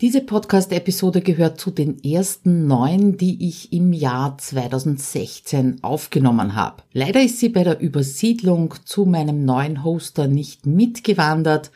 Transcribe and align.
Diese 0.00 0.22
Podcast-Episode 0.22 1.20
gehört 1.20 1.60
zu 1.60 1.70
den 1.70 2.02
ersten 2.02 2.66
neun, 2.66 3.18
die 3.18 3.46
ich 3.46 3.70
im 3.70 3.92
Jahr 3.92 4.38
2016 4.38 5.84
aufgenommen 5.84 6.54
habe. 6.54 6.82
Leider 6.94 7.22
ist 7.22 7.38
sie 7.38 7.50
bei 7.50 7.64
der 7.64 7.80
Übersiedlung 7.80 8.74
zu 8.86 9.04
meinem 9.04 9.44
neuen 9.44 9.84
Hoster 9.84 10.26
nicht 10.26 10.64
mitgewandert, 10.64 11.70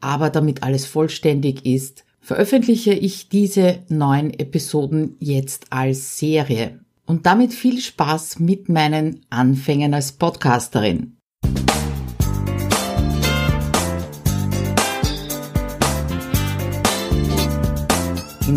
aber 0.00 0.28
damit 0.30 0.64
alles 0.64 0.86
vollständig 0.86 1.64
ist, 1.66 2.04
veröffentliche 2.20 2.94
ich 2.94 3.28
diese 3.28 3.78
neun 3.88 4.34
Episoden 4.34 5.14
jetzt 5.20 5.66
als 5.70 6.18
Serie. 6.18 6.80
Und 7.06 7.26
damit 7.26 7.54
viel 7.54 7.80
Spaß 7.80 8.40
mit 8.40 8.68
meinen 8.68 9.24
Anfängen 9.30 9.94
als 9.94 10.10
Podcasterin. 10.10 11.17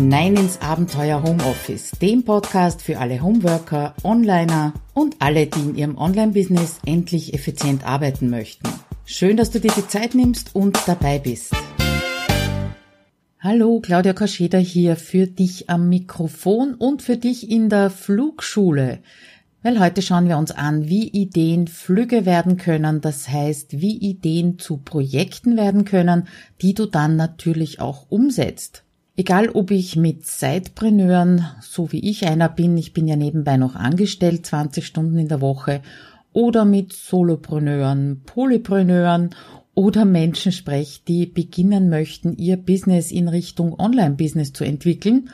Hinein 0.02 0.34
ins 0.34 0.60
Abenteuer 0.60 1.22
Homeoffice, 1.22 1.92
dem 2.02 2.24
Podcast 2.24 2.82
für 2.82 2.98
alle 2.98 3.22
Homeworker, 3.22 3.94
Onliner 4.02 4.72
und 4.94 5.14
alle, 5.20 5.46
die 5.46 5.60
in 5.60 5.76
ihrem 5.76 5.96
Online-Business 5.96 6.80
endlich 6.84 7.34
effizient 7.34 7.86
arbeiten 7.86 8.28
möchten. 8.28 8.68
Schön, 9.04 9.36
dass 9.36 9.52
du 9.52 9.60
dir 9.60 9.70
die 9.70 9.86
Zeit 9.86 10.16
nimmst 10.16 10.56
und 10.56 10.76
dabei 10.88 11.20
bist. 11.20 11.54
Hallo, 13.38 13.78
Claudia 13.78 14.12
Kascheda 14.12 14.58
hier 14.58 14.96
für 14.96 15.28
dich 15.28 15.70
am 15.70 15.88
Mikrofon 15.88 16.74
und 16.74 17.02
für 17.02 17.16
dich 17.16 17.48
in 17.48 17.68
der 17.68 17.88
Flugschule. 17.88 18.98
Weil 19.62 19.78
heute 19.78 20.02
schauen 20.02 20.26
wir 20.26 20.36
uns 20.36 20.50
an, 20.50 20.88
wie 20.88 21.06
Ideen 21.06 21.68
Flüge 21.68 22.26
werden 22.26 22.56
können, 22.56 23.00
das 23.00 23.28
heißt, 23.28 23.80
wie 23.80 23.98
Ideen 23.98 24.58
zu 24.58 24.78
Projekten 24.78 25.56
werden 25.56 25.84
können, 25.84 26.26
die 26.60 26.74
du 26.74 26.86
dann 26.86 27.14
natürlich 27.14 27.80
auch 27.80 28.06
umsetzt. 28.10 28.82
Egal 29.14 29.50
ob 29.50 29.70
ich 29.70 29.96
mit 29.96 30.26
Sidepreneuren, 30.26 31.44
so 31.60 31.92
wie 31.92 32.08
ich 32.08 32.26
einer 32.26 32.48
bin, 32.48 32.78
ich 32.78 32.94
bin 32.94 33.06
ja 33.06 33.16
nebenbei 33.16 33.58
noch 33.58 33.76
angestellt, 33.76 34.46
20 34.46 34.86
Stunden 34.86 35.18
in 35.18 35.28
der 35.28 35.42
Woche, 35.42 35.82
oder 36.32 36.64
mit 36.64 36.94
Solopreneuren, 36.94 38.22
Polypreneuren 38.24 39.30
oder 39.74 40.06
Menschen 40.06 40.50
spreche, 40.50 41.00
die 41.06 41.26
beginnen 41.26 41.90
möchten, 41.90 42.38
ihr 42.38 42.56
Business 42.56 43.12
in 43.12 43.28
Richtung 43.28 43.78
Online-Business 43.78 44.54
zu 44.54 44.64
entwickeln, 44.64 45.28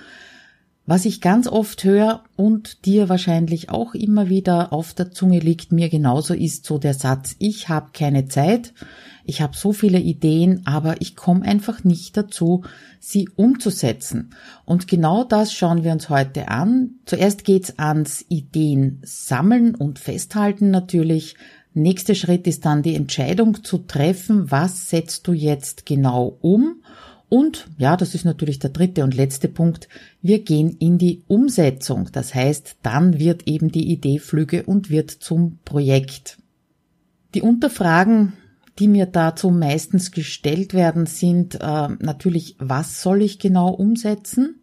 was 0.89 1.05
ich 1.05 1.20
ganz 1.20 1.47
oft 1.47 1.84
höre 1.84 2.25
und 2.34 2.86
dir 2.86 3.11
wahrscheinlich 3.11 3.69
auch 3.69 3.92
immer 3.92 4.31
wieder 4.31 4.72
auf 4.72 4.95
der 4.95 5.11
Zunge 5.11 5.39
liegt, 5.39 5.70
mir 5.70 5.91
genauso 5.91 6.33
ist 6.33 6.64
so 6.64 6.78
der 6.78 6.95
Satz, 6.95 7.36
ich 7.39 7.69
habe 7.69 7.91
keine 7.92 8.27
Zeit, 8.28 8.72
ich 9.27 9.42
habe 9.42 9.55
so 9.55 9.75
viele 9.75 10.00
Ideen, 10.00 10.62
aber 10.64 11.03
ich 11.03 11.14
komme 11.14 11.45
einfach 11.45 11.84
nicht 11.84 12.17
dazu, 12.17 12.64
sie 13.00 13.28
umzusetzen. 13.36 14.30
Und 14.64 14.89
genau 14.89 15.25
das 15.25 15.53
schauen 15.53 15.84
wir 15.84 15.92
uns 15.92 16.08
heute 16.08 16.48
an. 16.48 16.92
Zuerst 17.05 17.45
geht's 17.45 17.78
ans 17.78 18.25
Ideen 18.30 19.02
sammeln 19.05 19.75
und 19.75 19.98
festhalten 19.98 20.70
natürlich. 20.70 21.36
Nächster 21.75 22.14
Schritt 22.14 22.47
ist 22.47 22.64
dann 22.64 22.83
die 22.83 22.95
Entscheidung 22.95 23.62
zu 23.62 23.77
treffen, 23.77 24.50
was 24.50 24.89
setzt 24.89 25.27
du 25.27 25.34
jetzt 25.34 25.84
genau 25.84 26.39
um 26.41 26.77
und 27.28 27.68
ja, 27.76 27.96
das 27.96 28.14
ist 28.14 28.24
natürlich 28.24 28.58
der 28.58 28.70
dritte 28.70 29.04
und 29.04 29.14
letzte 29.14 29.48
Punkt. 29.48 29.88
Wir 30.22 30.42
gehen 30.42 30.76
in 30.78 30.96
die 30.96 31.22
Umsetzung. 31.26 32.08
Das 32.12 32.34
heißt, 32.34 32.76
dann 32.82 33.18
wird 33.18 33.46
eben 33.46 33.70
die 33.70 33.90
Idee 33.90 34.18
Flüge 34.18 34.62
und 34.62 34.88
wird 34.88 35.10
zum 35.10 35.58
Projekt. 35.64 36.38
Die 37.34 37.42
Unterfragen, 37.42 38.32
die 38.78 38.88
mir 38.88 39.04
dazu 39.04 39.50
meistens 39.50 40.10
gestellt 40.10 40.72
werden, 40.72 41.04
sind 41.04 41.56
äh, 41.56 41.88
natürlich, 41.98 42.56
was 42.58 43.02
soll 43.02 43.20
ich 43.22 43.38
genau 43.38 43.70
umsetzen? 43.70 44.62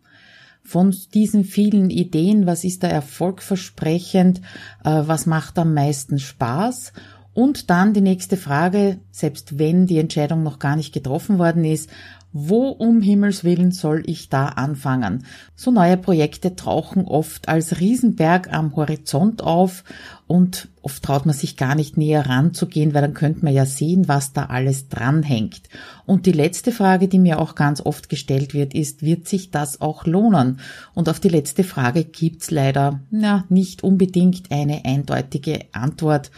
Von 0.64 0.96
diesen 1.14 1.44
vielen 1.44 1.92
Ideen, 1.92 2.48
was 2.48 2.64
ist 2.64 2.82
da 2.82 2.88
erfolgversprechend? 2.88 4.40
Äh, 4.84 5.04
was 5.06 5.28
macht 5.28 5.60
am 5.60 5.76
meisten 5.76 6.18
Spaß? 6.18 6.94
Und 7.36 7.70
dann 7.70 7.94
die 7.94 8.02
nächste 8.02 8.38
Frage, 8.38 8.98
selbst 9.12 9.60
wenn 9.60 9.86
die 9.86 10.00
Entscheidung 10.00 10.42
noch 10.42 10.58
gar 10.58 10.78
nicht 10.78 10.94
getroffen 10.94 11.38
worden 11.38 11.66
ist, 11.66 11.90
wo 12.38 12.68
um 12.68 13.02
Himmels 13.02 13.46
willen 13.46 13.72
soll 13.72 14.04
ich 14.08 14.28
da 14.28 14.48
anfangen? 14.48 15.24
So 15.56 15.72
neue 15.72 15.96
Projekte 15.96 16.58
tauchen 16.58 17.06
oft 17.06 17.48
als 17.48 17.80
Riesenberg 17.80 18.52
am 18.52 18.76
Horizont 18.76 19.42
auf 19.42 19.86
und 20.28 20.68
oft 20.82 21.02
traut 21.02 21.26
man 21.26 21.34
sich 21.34 21.56
gar 21.56 21.76
nicht 21.76 21.96
näher 21.96 22.28
ranzugehen, 22.28 22.94
weil 22.94 23.04
dann 23.04 23.14
könnte 23.14 23.46
man 23.46 23.54
ja 23.54 23.66
sehen, 23.66 24.10
was 24.10 24.34
da 24.34 24.48
alles 24.48 24.90
dranhängt. 24.90 25.62
Und 26.06 26.26
die 26.26 26.34
letzte 26.34 26.74
Frage, 26.74 27.08
die 27.08 27.20
mir 27.20 27.40
auch 27.40 27.56
ganz 27.56 27.80
oft 27.80 28.10
gestellt 28.10 28.54
wird, 28.54 28.74
ist, 28.74 29.02
wird 29.02 29.30
sich 29.30 29.52
das 29.52 29.80
auch 29.80 30.06
lohnen? 30.06 30.60
Und 30.94 31.08
auf 31.08 31.22
die 31.22 31.30
letzte 31.30 31.64
Frage 31.64 32.04
gibt's 32.04 32.52
leider 32.52 33.00
ja, 33.12 33.46
nicht 33.48 33.82
unbedingt 33.82 34.52
eine 34.52 34.84
eindeutige 34.84 35.60
Antwort, 35.72 36.32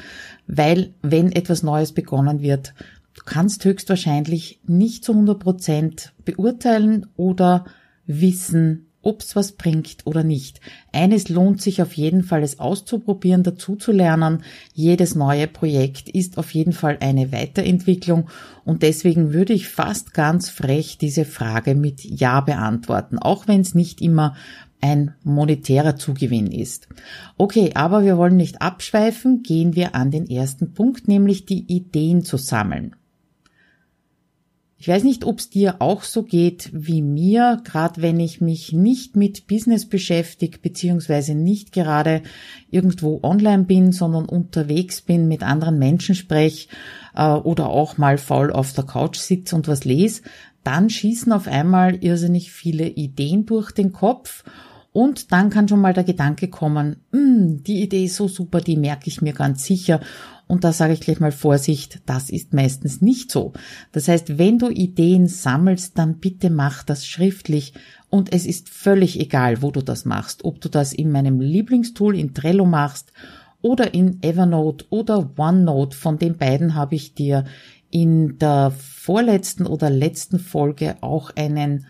weil 0.45 0.93
wenn 1.01 1.31
etwas 1.31 1.63
Neues 1.63 1.91
begonnen 1.91 2.41
wird, 2.41 2.75
Du 3.17 3.23
kannst 3.25 3.65
höchstwahrscheinlich 3.65 4.61
nicht 4.65 5.03
zu 5.03 5.11
100 5.11 5.39
Prozent 5.39 6.13
beurteilen 6.23 7.07
oder 7.17 7.65
wissen, 8.05 8.91
ob 9.01 9.21
es 9.21 9.35
was 9.35 9.53
bringt 9.53 10.05
oder 10.05 10.23
nicht. 10.23 10.61
Eines 10.93 11.27
lohnt 11.27 11.61
sich 11.61 11.81
auf 11.81 11.93
jeden 11.93 12.23
Fall, 12.23 12.43
es 12.43 12.59
auszuprobieren, 12.59 13.41
dazu 13.41 13.75
zu 13.75 13.91
lernen. 13.91 14.43
Jedes 14.73 15.15
neue 15.15 15.47
Projekt 15.47 16.09
ist 16.09 16.37
auf 16.37 16.53
jeden 16.53 16.73
Fall 16.73 16.97
eine 16.99 17.31
Weiterentwicklung 17.31 18.29
und 18.65 18.83
deswegen 18.83 19.33
würde 19.33 19.53
ich 19.53 19.67
fast 19.67 20.13
ganz 20.13 20.49
frech 20.49 20.97
diese 20.97 21.25
Frage 21.25 21.73
mit 21.73 22.03
Ja 22.03 22.41
beantworten, 22.41 23.17
auch 23.17 23.47
wenn 23.47 23.61
es 23.61 23.73
nicht 23.73 23.99
immer 23.99 24.35
ein 24.79 25.15
monetärer 25.23 25.95
Zugewinn 25.95 26.51
ist. 26.51 26.87
Okay, 27.37 27.71
aber 27.73 28.03
wir 28.03 28.17
wollen 28.17 28.37
nicht 28.37 28.61
abschweifen, 28.61 29.41
gehen 29.41 29.75
wir 29.75 29.95
an 29.95 30.11
den 30.11 30.29
ersten 30.29 30.73
Punkt, 30.73 31.07
nämlich 31.07 31.45
die 31.45 31.65
Ideen 31.73 32.23
zu 32.23 32.37
sammeln. 32.37 32.95
Ich 34.79 34.87
weiß 34.87 35.03
nicht, 35.03 35.25
ob 35.25 35.39
es 35.39 35.49
dir 35.49 35.81
auch 35.81 36.03
so 36.03 36.21
geht 36.21 36.69
wie 36.71 37.01
mir, 37.01 37.59
gerade 37.63 37.99
wenn 38.03 38.19
ich 38.19 38.41
mich 38.41 38.73
nicht 38.73 39.15
mit 39.15 39.47
Business 39.47 39.87
beschäftige, 39.87 40.59
beziehungsweise 40.59 41.33
nicht 41.33 41.71
gerade 41.71 42.21
irgendwo 42.69 43.19
online 43.23 43.63
bin, 43.63 43.91
sondern 43.91 44.25
unterwegs 44.25 45.01
bin, 45.01 45.27
mit 45.27 45.41
anderen 45.41 45.79
Menschen 45.79 46.13
spreche 46.13 46.67
äh, 47.15 47.27
oder 47.27 47.69
auch 47.69 47.97
mal 47.97 48.19
faul 48.19 48.51
auf 48.51 48.71
der 48.73 48.83
Couch 48.83 49.17
sitze 49.17 49.55
und 49.55 49.67
was 49.67 49.83
lese, 49.83 50.21
dann 50.63 50.91
schießen 50.91 51.31
auf 51.31 51.47
einmal 51.47 52.03
irrsinnig 52.03 52.51
viele 52.51 52.87
Ideen 52.87 53.47
durch 53.47 53.71
den 53.71 53.93
Kopf 53.93 54.43
und 54.97 55.31
dann 55.31 55.51
kann 55.51 55.67
schon 55.67 55.79
mal 55.79 55.93
der 55.93 56.03
Gedanke 56.03 56.47
kommen, 56.47 56.95
hm, 57.11 57.61
die 57.61 57.83
Idee 57.83 58.05
ist 58.05 58.15
so 58.15 58.27
super, 58.27 58.61
die 58.61 58.77
merke 58.77 59.09
ich 59.09 59.21
mir 59.21 59.33
ganz 59.33 59.63
sicher 59.63 59.99
und 60.47 60.63
da 60.63 60.73
sage 60.73 60.93
ich 60.93 61.01
gleich 61.01 61.19
mal 61.19 61.31
Vorsicht, 61.31 62.01
das 62.07 62.31
ist 62.31 62.55
meistens 62.55 62.99
nicht 62.99 63.29
so. 63.29 63.53
Das 63.91 64.07
heißt, 64.07 64.39
wenn 64.39 64.57
du 64.57 64.69
Ideen 64.69 65.27
sammelst, 65.27 65.99
dann 65.99 66.17
bitte 66.17 66.49
mach 66.49 66.81
das 66.81 67.05
schriftlich 67.05 67.73
und 68.09 68.33
es 68.33 68.47
ist 68.47 68.69
völlig 68.69 69.19
egal, 69.19 69.61
wo 69.61 69.69
du 69.69 69.83
das 69.83 70.03
machst. 70.05 70.43
Ob 70.45 70.61
du 70.61 70.67
das 70.67 70.93
in 70.93 71.11
meinem 71.11 71.41
Lieblingstool 71.41 72.17
in 72.17 72.33
Trello 72.33 72.65
machst 72.65 73.13
oder 73.61 73.93
in 73.93 74.23
Evernote 74.23 74.85
oder 74.89 75.29
OneNote. 75.37 75.95
Von 75.95 76.17
den 76.17 76.37
beiden 76.37 76.73
habe 76.73 76.95
ich 76.95 77.13
dir 77.13 77.45
in 77.91 78.39
der 78.39 78.71
vorletzten 78.71 79.67
oder 79.67 79.91
letzten 79.91 80.39
Folge 80.39 80.95
auch 81.01 81.29
einen 81.35 81.85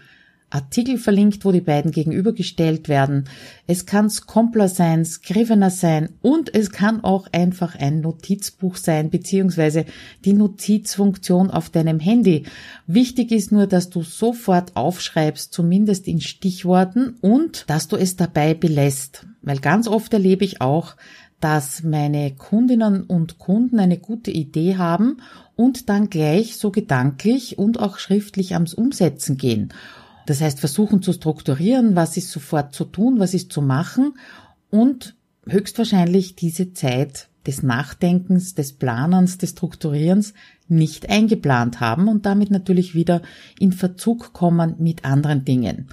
Artikel 0.49 0.97
verlinkt, 0.97 1.43
wo 1.43 1.51
die 1.51 1.61
beiden 1.61 1.91
gegenübergestellt 1.91 2.87
werden. 2.87 3.25
Es 3.67 3.85
kann 3.85 4.09
Scompler 4.09 4.69
sein, 4.69 5.03
Scrivener 5.03 5.69
sein 5.69 6.09
und 6.21 6.55
es 6.55 6.71
kann 6.71 7.03
auch 7.03 7.27
einfach 7.33 7.75
ein 7.75 7.99
Notizbuch 7.99 8.77
sein, 8.77 9.09
beziehungsweise 9.09 9.85
die 10.23 10.31
Notizfunktion 10.31 11.51
auf 11.51 11.69
deinem 11.69 11.99
Handy. 11.99 12.43
Wichtig 12.85 13.33
ist 13.33 13.51
nur, 13.51 13.67
dass 13.67 13.89
du 13.89 14.03
sofort 14.03 14.77
aufschreibst, 14.77 15.51
zumindest 15.51 16.07
in 16.07 16.21
Stichworten 16.21 17.17
und 17.19 17.65
dass 17.67 17.89
du 17.89 17.97
es 17.97 18.15
dabei 18.15 18.53
belässt. 18.53 19.27
Weil 19.41 19.59
ganz 19.59 19.89
oft 19.89 20.13
erlebe 20.13 20.45
ich 20.45 20.61
auch, 20.61 20.95
dass 21.41 21.83
meine 21.83 22.33
Kundinnen 22.35 23.03
und 23.03 23.37
Kunden 23.37 23.79
eine 23.79 23.97
gute 23.97 24.31
Idee 24.31 24.77
haben 24.77 25.17
und 25.55 25.89
dann 25.89 26.09
gleich 26.09 26.57
so 26.57 26.71
gedanklich 26.71 27.59
und 27.59 27.79
auch 27.79 27.99
schriftlich 27.99 28.53
ans 28.53 28.73
Umsetzen 28.73 29.37
gehen. 29.37 29.73
Das 30.27 30.41
heißt, 30.41 30.59
versuchen 30.59 31.01
zu 31.01 31.13
strukturieren, 31.13 31.95
was 31.95 32.17
ist 32.17 32.29
sofort 32.29 32.75
zu 32.75 32.83
tun, 32.83 33.17
was 33.17 33.33
ist 33.33 33.51
zu 33.51 33.61
machen 33.61 34.13
und 34.69 35.15
höchstwahrscheinlich 35.47 36.35
diese 36.35 36.73
Zeit 36.73 37.29
des 37.47 37.63
Nachdenkens, 37.63 38.53
des 38.53 38.73
Planens, 38.73 39.37
des 39.37 39.51
Strukturierens 39.51 40.33
nicht 40.67 41.09
eingeplant 41.09 41.79
haben 41.79 42.09
und 42.09 42.25
damit 42.25 42.51
natürlich 42.51 42.93
wieder 42.93 43.21
in 43.57 43.71
Verzug 43.71 44.33
kommen 44.33 44.75
mit 44.79 45.05
anderen 45.05 45.45
Dingen. 45.45 45.87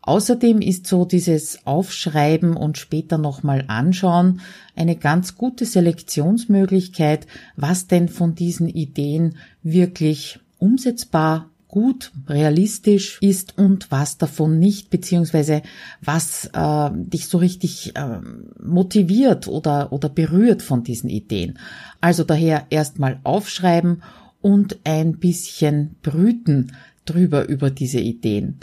Außerdem 0.00 0.60
ist 0.60 0.86
so 0.86 1.04
dieses 1.04 1.66
Aufschreiben 1.66 2.56
und 2.56 2.78
später 2.78 3.18
nochmal 3.18 3.64
anschauen 3.66 4.40
eine 4.76 4.94
ganz 4.94 5.36
gute 5.36 5.66
Selektionsmöglichkeit, 5.66 7.26
was 7.56 7.88
denn 7.88 8.08
von 8.08 8.36
diesen 8.36 8.68
Ideen 8.68 9.38
wirklich 9.64 10.38
umsetzbar 10.58 11.51
gut, 11.72 12.12
realistisch 12.28 13.18
ist 13.22 13.56
und 13.56 13.90
was 13.90 14.18
davon 14.18 14.58
nicht, 14.58 14.90
beziehungsweise 14.90 15.62
was 16.02 16.50
äh, 16.52 16.90
dich 16.92 17.28
so 17.28 17.38
richtig 17.38 17.96
äh, 17.96 18.20
motiviert 18.62 19.48
oder, 19.48 19.90
oder 19.90 20.10
berührt 20.10 20.60
von 20.60 20.84
diesen 20.84 21.08
Ideen. 21.08 21.58
Also 22.02 22.24
daher 22.24 22.66
erstmal 22.68 23.20
aufschreiben 23.24 24.02
und 24.42 24.80
ein 24.84 25.18
bisschen 25.18 25.96
brüten 26.02 26.72
drüber 27.06 27.48
über 27.48 27.70
diese 27.70 28.00
Ideen. 28.00 28.60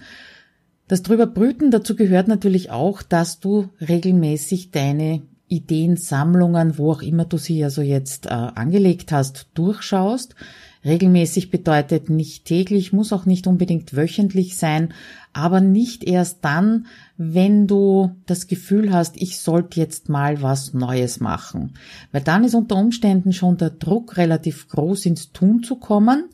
Das 0.88 1.02
drüber 1.02 1.26
brüten 1.26 1.72
dazu 1.72 1.96
gehört 1.96 2.28
natürlich 2.28 2.70
auch, 2.70 3.02
dass 3.02 3.40
du 3.40 3.70
regelmäßig 3.82 4.70
deine 4.70 5.24
Ideensammlungen, 5.50 6.78
wo 6.78 6.92
auch 6.92 7.02
immer 7.02 7.26
du 7.26 7.38
sie 7.38 7.64
also 7.64 7.82
jetzt 7.82 8.28
äh, 8.28 8.30
angelegt 8.30 9.12
hast, 9.12 9.48
durchschaust. 9.56 10.36
Regelmäßig 10.86 11.52
bedeutet 11.52 12.10
nicht 12.10 12.46
täglich, 12.46 12.94
muss 12.94 13.12
auch 13.12 13.26
nicht 13.26 13.48
unbedingt 13.48 13.98
wöchentlich 13.98 14.56
sein, 14.56 14.94
aber 15.34 15.60
nicht 15.60 16.06
erst 16.06 16.38
dann, 16.46 16.86
wenn 17.18 17.68
du 17.68 18.16
das 18.28 18.48
Gefühl 18.48 18.94
hast, 18.94 19.18
ich 19.22 19.40
sollte 19.40 19.80
jetzt 19.80 20.08
mal 20.08 20.42
was 20.42 20.74
Neues 20.74 21.20
machen. 21.20 21.74
Weil 22.14 22.22
dann 22.22 22.46
ist 22.46 22.56
unter 22.56 22.78
Umständen 22.78 23.34
schon 23.34 23.58
der 23.58 23.72
Druck 23.72 24.16
relativ 24.16 24.70
groß 24.70 25.06
ins 25.08 25.34
Tun 25.34 25.64
zu 25.64 25.76
kommen 25.76 26.30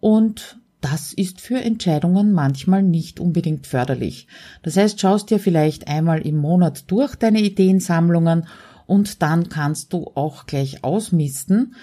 und 0.00 0.58
das 0.82 1.12
ist 1.12 1.40
für 1.40 1.60
Entscheidungen 1.60 2.32
manchmal 2.32 2.82
nicht 2.82 3.20
unbedingt 3.20 3.66
förderlich. 3.66 4.26
Das 4.62 4.76
heißt, 4.76 5.00
schaust 5.00 5.30
dir 5.30 5.38
vielleicht 5.38 5.88
einmal 5.88 6.20
im 6.26 6.36
Monat 6.36 6.90
durch 6.90 7.14
deine 7.14 7.40
Ideensammlungen 7.40 8.46
und 8.86 9.22
dann 9.22 9.48
kannst 9.48 9.92
du 9.92 10.10
auch 10.14 10.44
gleich 10.44 10.84
ausmisten. 10.84 11.74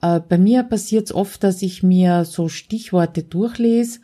Äh, 0.00 0.20
bei 0.20 0.38
mir 0.38 0.62
passiert 0.62 1.06
es 1.06 1.14
oft, 1.14 1.42
dass 1.42 1.62
ich 1.62 1.82
mir 1.82 2.24
so 2.24 2.48
Stichworte 2.48 3.24
durchlese 3.24 4.00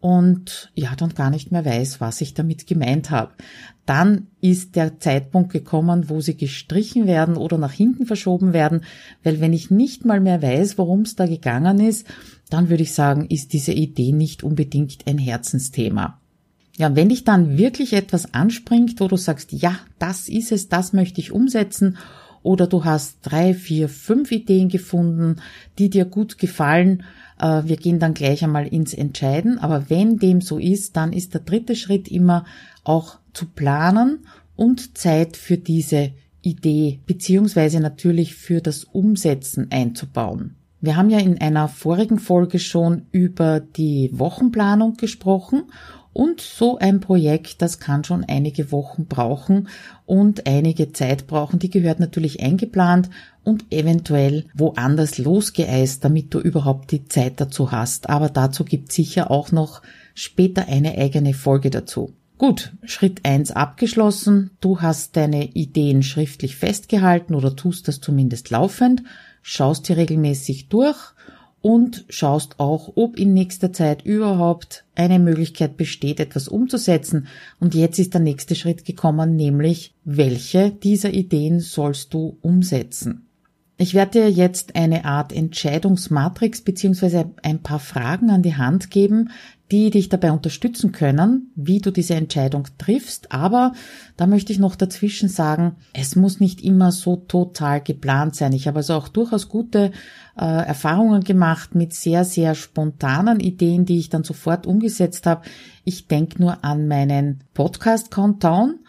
und 0.00 0.70
ja, 0.74 0.94
dann 0.94 1.14
gar 1.14 1.30
nicht 1.30 1.50
mehr 1.50 1.64
weiß, 1.64 2.00
was 2.02 2.20
ich 2.20 2.34
damit 2.34 2.66
gemeint 2.66 3.10
habe. 3.10 3.32
Dann 3.86 4.28
ist 4.40 4.76
der 4.76 4.98
Zeitpunkt 4.98 5.52
gekommen, 5.52 6.08
wo 6.08 6.20
sie 6.20 6.36
gestrichen 6.36 7.06
werden 7.06 7.36
oder 7.36 7.58
nach 7.58 7.72
hinten 7.72 8.06
verschoben 8.06 8.52
werden, 8.52 8.82
weil 9.22 9.40
wenn 9.40 9.52
ich 9.52 9.70
nicht 9.70 10.04
mal 10.04 10.20
mehr 10.20 10.40
weiß, 10.40 10.78
worum 10.78 11.02
es 11.02 11.16
da 11.16 11.26
gegangen 11.26 11.80
ist, 11.80 12.06
dann 12.48 12.70
würde 12.70 12.82
ich 12.82 12.92
sagen, 12.92 13.26
ist 13.26 13.52
diese 13.52 13.72
Idee 13.72 14.12
nicht 14.12 14.42
unbedingt 14.42 15.06
ein 15.06 15.18
Herzensthema. 15.18 16.20
Ja, 16.76 16.96
wenn 16.96 17.10
dich 17.10 17.24
dann 17.24 17.56
wirklich 17.56 17.92
etwas 17.92 18.34
anspringt, 18.34 18.98
wo 19.00 19.08
du 19.08 19.16
sagst, 19.16 19.52
ja, 19.52 19.78
das 19.98 20.28
ist 20.28 20.50
es, 20.50 20.68
das 20.68 20.92
möchte 20.92 21.20
ich 21.20 21.30
umsetzen, 21.30 21.98
oder 22.44 22.66
du 22.66 22.84
hast 22.84 23.18
drei, 23.22 23.54
vier, 23.54 23.88
fünf 23.88 24.30
Ideen 24.30 24.68
gefunden, 24.68 25.36
die 25.78 25.88
dir 25.88 26.04
gut 26.04 26.36
gefallen, 26.38 27.02
äh, 27.40 27.62
wir 27.64 27.76
gehen 27.76 27.98
dann 27.98 28.14
gleich 28.14 28.44
einmal 28.44 28.66
ins 28.68 28.92
Entscheiden. 28.92 29.58
Aber 29.58 29.88
wenn 29.88 30.18
dem 30.18 30.42
so 30.42 30.58
ist, 30.58 30.94
dann 30.96 31.12
ist 31.12 31.32
der 31.32 31.40
dritte 31.40 31.74
Schritt 31.74 32.06
immer 32.06 32.44
auch 32.84 33.18
zu 33.34 33.46
planen 33.46 34.26
und 34.56 34.96
Zeit 34.96 35.36
für 35.36 35.58
diese 35.58 36.12
Idee 36.42 37.00
beziehungsweise 37.06 37.80
natürlich 37.80 38.34
für 38.34 38.60
das 38.60 38.84
Umsetzen 38.84 39.68
einzubauen. 39.70 40.56
Wir 40.80 40.96
haben 40.96 41.08
ja 41.08 41.18
in 41.18 41.40
einer 41.40 41.68
vorigen 41.68 42.18
Folge 42.18 42.58
schon 42.58 43.06
über 43.10 43.60
die 43.60 44.10
Wochenplanung 44.12 44.98
gesprochen 44.98 45.64
und 46.12 46.40
so 46.40 46.78
ein 46.78 47.00
Projekt, 47.00 47.60
das 47.60 47.80
kann 47.80 48.04
schon 48.04 48.22
einige 48.22 48.70
Wochen 48.70 49.06
brauchen 49.06 49.68
und 50.06 50.46
einige 50.46 50.92
Zeit 50.92 51.26
brauchen. 51.26 51.58
Die 51.58 51.70
gehört 51.70 51.98
natürlich 51.98 52.40
eingeplant 52.40 53.10
und 53.42 53.64
eventuell 53.72 54.44
woanders 54.54 55.18
losgeeist, 55.18 56.04
damit 56.04 56.32
du 56.32 56.38
überhaupt 56.38 56.92
die 56.92 57.06
Zeit 57.06 57.40
dazu 57.40 57.72
hast. 57.72 58.10
Aber 58.10 58.28
dazu 58.28 58.64
gibt 58.64 58.92
sicher 58.92 59.30
auch 59.30 59.50
noch 59.50 59.82
später 60.14 60.68
eine 60.68 60.96
eigene 60.96 61.34
Folge 61.34 61.70
dazu. 61.70 62.12
Gut, 62.46 62.74
Schritt 62.84 63.24
eins 63.24 63.52
abgeschlossen. 63.52 64.50
Du 64.60 64.82
hast 64.82 65.16
deine 65.16 65.54
Ideen 65.54 66.02
schriftlich 66.02 66.56
festgehalten 66.56 67.34
oder 67.34 67.56
tust 67.56 67.88
das 67.88 68.02
zumindest 68.02 68.50
laufend, 68.50 69.02
schaust 69.40 69.88
dir 69.88 69.96
regelmäßig 69.96 70.68
durch 70.68 70.98
und 71.62 72.04
schaust 72.10 72.60
auch, 72.60 72.92
ob 72.96 73.18
in 73.18 73.32
nächster 73.32 73.72
Zeit 73.72 74.04
überhaupt 74.04 74.84
eine 74.94 75.20
Möglichkeit 75.20 75.78
besteht, 75.78 76.20
etwas 76.20 76.46
umzusetzen. 76.46 77.28
Und 77.60 77.74
jetzt 77.74 77.98
ist 77.98 78.12
der 78.12 78.20
nächste 78.20 78.56
Schritt 78.56 78.84
gekommen, 78.84 79.36
nämlich 79.36 79.94
welche 80.04 80.70
dieser 80.70 81.14
Ideen 81.14 81.60
sollst 81.60 82.12
du 82.12 82.36
umsetzen? 82.42 83.26
Ich 83.76 83.94
werde 83.94 84.20
dir 84.20 84.30
jetzt 84.30 84.76
eine 84.76 85.06
Art 85.06 85.32
Entscheidungsmatrix 85.32 86.60
beziehungsweise 86.60 87.30
ein 87.42 87.60
paar 87.60 87.80
Fragen 87.80 88.30
an 88.30 88.42
die 88.42 88.54
Hand 88.54 88.90
geben, 88.90 89.30
die 89.70 89.90
dich 89.90 90.10
dabei 90.10 90.30
unterstützen 90.30 90.92
können, 90.92 91.50
wie 91.56 91.78
du 91.78 91.90
diese 91.90 92.14
Entscheidung 92.14 92.68
triffst. 92.76 93.32
Aber 93.32 93.72
da 94.16 94.26
möchte 94.26 94.52
ich 94.52 94.58
noch 94.58 94.76
dazwischen 94.76 95.28
sagen, 95.28 95.76
es 95.94 96.16
muss 96.16 96.38
nicht 96.38 96.62
immer 96.62 96.92
so 96.92 97.16
total 97.16 97.80
geplant 97.80 98.36
sein. 98.36 98.52
Ich 98.52 98.68
habe 98.68 98.78
also 98.78 98.94
auch 98.94 99.08
durchaus 99.08 99.48
gute 99.48 99.90
äh, 100.38 100.44
Erfahrungen 100.44 101.24
gemacht 101.24 101.74
mit 101.74 101.94
sehr, 101.94 102.24
sehr 102.24 102.54
spontanen 102.54 103.40
Ideen, 103.40 103.86
die 103.86 103.98
ich 103.98 104.10
dann 104.10 104.22
sofort 104.22 104.66
umgesetzt 104.66 105.24
habe. 105.24 105.42
Ich 105.84 106.08
denke 106.08 106.42
nur 106.42 106.62
an 106.62 106.86
meinen 106.86 107.40
Podcast 107.54 108.10
Countdown. 108.10 108.80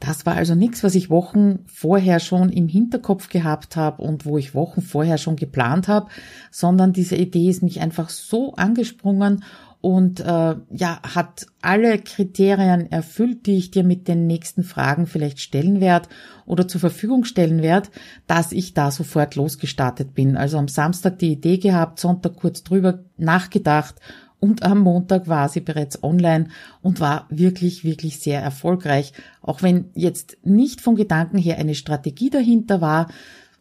Das 0.00 0.26
war 0.26 0.34
also 0.34 0.54
nichts, 0.54 0.82
was 0.82 0.96
ich 0.96 1.08
Wochen 1.08 1.60
vorher 1.66 2.20
schon 2.20 2.50
im 2.50 2.68
Hinterkopf 2.68 3.28
gehabt 3.28 3.76
habe 3.76 4.02
und 4.02 4.26
wo 4.26 4.36
ich 4.36 4.54
Wochen 4.54 4.82
vorher 4.82 5.16
schon 5.16 5.36
geplant 5.36 5.88
habe, 5.88 6.08
sondern 6.50 6.92
diese 6.92 7.16
Idee 7.16 7.48
ist 7.48 7.62
mich 7.62 7.80
einfach 7.80 8.10
so 8.10 8.54
angesprungen 8.54 9.44
und 9.84 10.20
äh, 10.20 10.24
ja, 10.70 10.98
hat 11.02 11.46
alle 11.60 11.98
Kriterien 11.98 12.90
erfüllt, 12.90 13.44
die 13.44 13.58
ich 13.58 13.70
dir 13.70 13.84
mit 13.84 14.08
den 14.08 14.26
nächsten 14.26 14.62
Fragen 14.62 15.06
vielleicht 15.06 15.40
stellen 15.40 15.78
werde 15.78 16.08
oder 16.46 16.66
zur 16.66 16.80
Verfügung 16.80 17.24
stellen 17.24 17.60
werde, 17.60 17.90
dass 18.26 18.52
ich 18.52 18.72
da 18.72 18.90
sofort 18.90 19.36
losgestartet 19.36 20.14
bin. 20.14 20.38
Also 20.38 20.56
am 20.56 20.68
Samstag 20.68 21.18
die 21.18 21.32
Idee 21.32 21.58
gehabt, 21.58 22.00
Sonntag 22.00 22.36
kurz 22.36 22.62
drüber 22.62 23.00
nachgedacht 23.18 23.96
und 24.40 24.62
am 24.62 24.78
Montag 24.80 25.28
war 25.28 25.50
sie 25.50 25.60
bereits 25.60 26.02
online 26.02 26.48
und 26.80 27.00
war 27.00 27.26
wirklich, 27.28 27.84
wirklich 27.84 28.20
sehr 28.20 28.40
erfolgreich. 28.40 29.12
Auch 29.42 29.60
wenn 29.60 29.90
jetzt 29.94 30.38
nicht 30.44 30.80
vom 30.80 30.96
Gedanken 30.96 31.36
her 31.36 31.58
eine 31.58 31.74
Strategie 31.74 32.30
dahinter 32.30 32.80
war, 32.80 33.08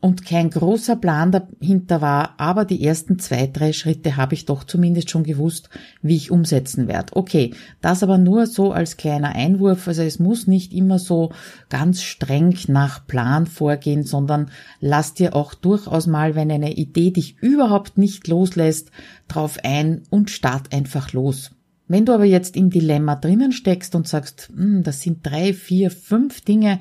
und 0.03 0.25
kein 0.25 0.49
großer 0.49 0.97
Plan 0.97 1.31
dahinter 1.31 2.01
war, 2.01 2.33
aber 2.37 2.65
die 2.65 2.83
ersten 2.83 3.19
zwei, 3.19 3.47
drei 3.47 3.71
Schritte 3.71 4.17
habe 4.17 4.33
ich 4.33 4.43
doch 4.43 4.65
zumindest 4.65 5.09
schon 5.09 5.23
gewusst, 5.23 5.69
wie 6.01 6.17
ich 6.17 6.29
umsetzen 6.29 6.89
werde. 6.89 7.15
Okay, 7.15 7.53
das 7.79 8.03
aber 8.03 8.17
nur 8.17 8.45
so 8.45 8.73
als 8.73 8.97
kleiner 8.97 9.33
Einwurf, 9.33 9.87
also 9.87 10.01
es 10.01 10.19
muss 10.19 10.45
nicht 10.45 10.73
immer 10.73 10.99
so 10.99 11.31
ganz 11.69 12.03
streng 12.03 12.53
nach 12.67 13.07
Plan 13.07 13.47
vorgehen, 13.47 14.03
sondern 14.03 14.51
lass 14.81 15.13
dir 15.13 15.37
auch 15.37 15.53
durchaus 15.53 16.05
mal, 16.05 16.35
wenn 16.35 16.51
eine 16.51 16.73
Idee 16.73 17.11
dich 17.11 17.37
überhaupt 17.39 17.97
nicht 17.97 18.27
loslässt, 18.27 18.91
drauf 19.29 19.57
ein 19.63 20.01
und 20.09 20.29
start 20.29 20.73
einfach 20.73 21.13
los. 21.13 21.51
Wenn 21.93 22.07
du 22.07 22.13
aber 22.13 22.25
jetzt 22.25 22.55
im 22.55 22.71
Dilemma 22.71 23.15
drinnen 23.15 23.51
steckst 23.51 23.93
und 23.93 24.07
sagst, 24.07 24.49
hm, 24.55 24.81
das 24.81 25.01
sind 25.01 25.19
drei, 25.21 25.53
vier, 25.53 25.91
fünf 25.91 26.41
Dinge, 26.41 26.79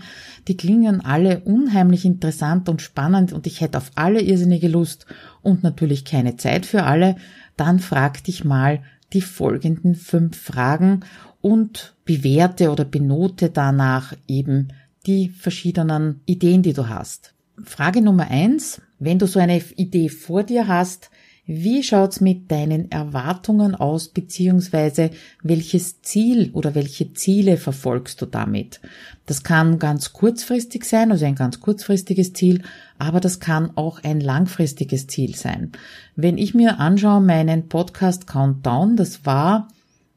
die 0.49 0.57
klingen 0.57 1.05
alle 1.05 1.41
unheimlich 1.41 2.07
interessant 2.07 2.71
und 2.71 2.81
spannend 2.81 3.31
und 3.35 3.47
ich 3.47 3.61
hätte 3.61 3.77
auf 3.77 3.91
alle 3.95 4.23
irrsinnige 4.23 4.69
Lust 4.69 5.05
und 5.43 5.63
natürlich 5.63 6.07
keine 6.07 6.37
Zeit 6.37 6.65
für 6.65 6.85
alle, 6.85 7.17
dann 7.59 7.79
frag 7.79 8.25
dich 8.25 8.47
mal 8.47 8.83
die 9.13 9.21
folgenden 9.21 9.97
fünf 9.97 10.41
Fragen 10.41 11.01
und 11.43 11.95
bewerte 12.07 12.71
oder 12.71 12.87
benote 12.87 13.51
danach 13.51 14.15
eben 14.29 14.69
die 15.05 15.29
verschiedenen 15.29 16.23
Ideen, 16.25 16.63
die 16.63 16.73
du 16.73 16.89
hast. 16.89 17.35
Frage 17.63 18.01
Nummer 18.01 18.31
eins, 18.31 18.81
wenn 18.99 19.19
du 19.19 19.27
so 19.27 19.41
eine 19.41 19.63
Idee 19.77 20.09
vor 20.09 20.43
dir 20.43 20.69
hast, 20.69 21.11
wie 21.57 21.83
schaut's 21.83 22.21
mit 22.21 22.51
deinen 22.51 22.91
Erwartungen 22.91 23.75
aus, 23.75 24.09
beziehungsweise 24.09 25.11
welches 25.43 26.03
Ziel 26.03 26.51
oder 26.53 26.75
welche 26.75 27.13
Ziele 27.13 27.57
verfolgst 27.57 28.23
du 28.23 28.27
damit? 28.27 28.81
Das 29.27 29.43
kann 29.43 29.79
ganz 29.79 30.13
kurzfristig 30.13 30.85
sein, 30.85 31.13
also 31.13 31.25
ein 31.25 31.35
ganz 31.35 31.61
kurzfristiges 31.61 32.33
Ziel, 32.33 32.63
aber 32.99 33.21
das 33.21 33.41
kann 33.41 33.77
auch 33.77 34.03
ein 34.03 34.21
langfristiges 34.21 35.07
Ziel 35.07 35.37
sein. 35.37 35.73
Wenn 36.17 36.39
ich 36.39 36.55
mir 36.55 36.81
anschaue 36.81 37.21
meinen 37.21 37.69
Podcast 37.69 38.27
Countdown, 38.27 38.97
das 38.97 39.27
war 39.27 39.69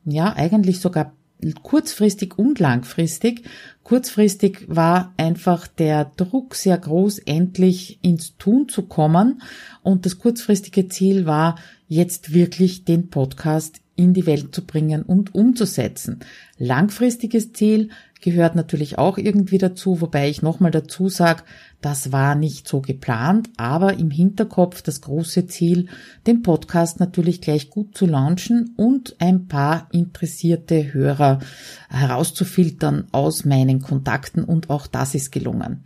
ja 0.06 0.34
eigentlich 0.36 0.80
sogar 0.80 1.13
kurzfristig 1.63 2.38
und 2.38 2.60
langfristig. 2.60 3.44
Kurzfristig 3.84 4.65
war 4.68 5.13
einfach 5.18 5.68
der 5.68 6.06
Druck 6.18 6.56
sehr 6.56 6.77
groß, 6.77 7.20
endlich 7.20 8.00
ins 8.01 8.38
Tun 8.38 8.68
zu 8.70 8.84
kommen. 8.84 9.42
Und 9.84 10.06
das 10.06 10.18
kurzfristige 10.18 10.88
Ziel 10.88 11.25
war, 11.25 11.58
jetzt 11.88 12.34
wirklich 12.34 12.86
den 12.86 13.10
Podcast 13.10 13.82
in 13.96 14.13
die 14.13 14.25
Welt 14.25 14.54
zu 14.54 14.65
bringen 14.65 15.04
und 15.04 15.36
umzusetzen. 15.36 16.20
Langfristiges 16.58 17.54
Ziel 17.54 17.89
gehört 18.22 18.55
natürlich 18.55 18.98
auch 18.98 19.17
irgendwie 19.17 19.57
dazu, 19.57 20.01
wobei 20.01 20.29
ich 20.29 20.41
nochmal 20.41 20.72
dazu 20.72 21.10
sage, 21.10 21.43
das 21.81 22.12
war 22.12 22.36
nicht 22.36 22.67
so 22.67 22.81
geplant, 22.81 23.50
aber 23.57 23.98
im 24.00 24.10
Hinterkopf 24.10 24.81
das 24.81 25.01
große 25.01 25.48
Ziel, 25.48 25.88
den 26.25 26.41
Podcast 26.41 27.00
natürlich 27.00 27.41
gleich 27.41 27.69
gut 27.69 27.95
zu 27.95 28.05
launchen 28.05 28.74
und 28.77 29.15
ein 29.19 29.48
paar 29.48 29.88
interessierte 29.91 30.93
Hörer 30.93 31.39
herauszufiltern 31.89 33.07
aus 33.12 33.45
meinen 33.45 33.81
Kontakten 33.81 34.43
und 34.43 34.69
auch 34.69 34.88
das 34.88 35.13
ist 35.13 35.31
gelungen. 35.31 35.84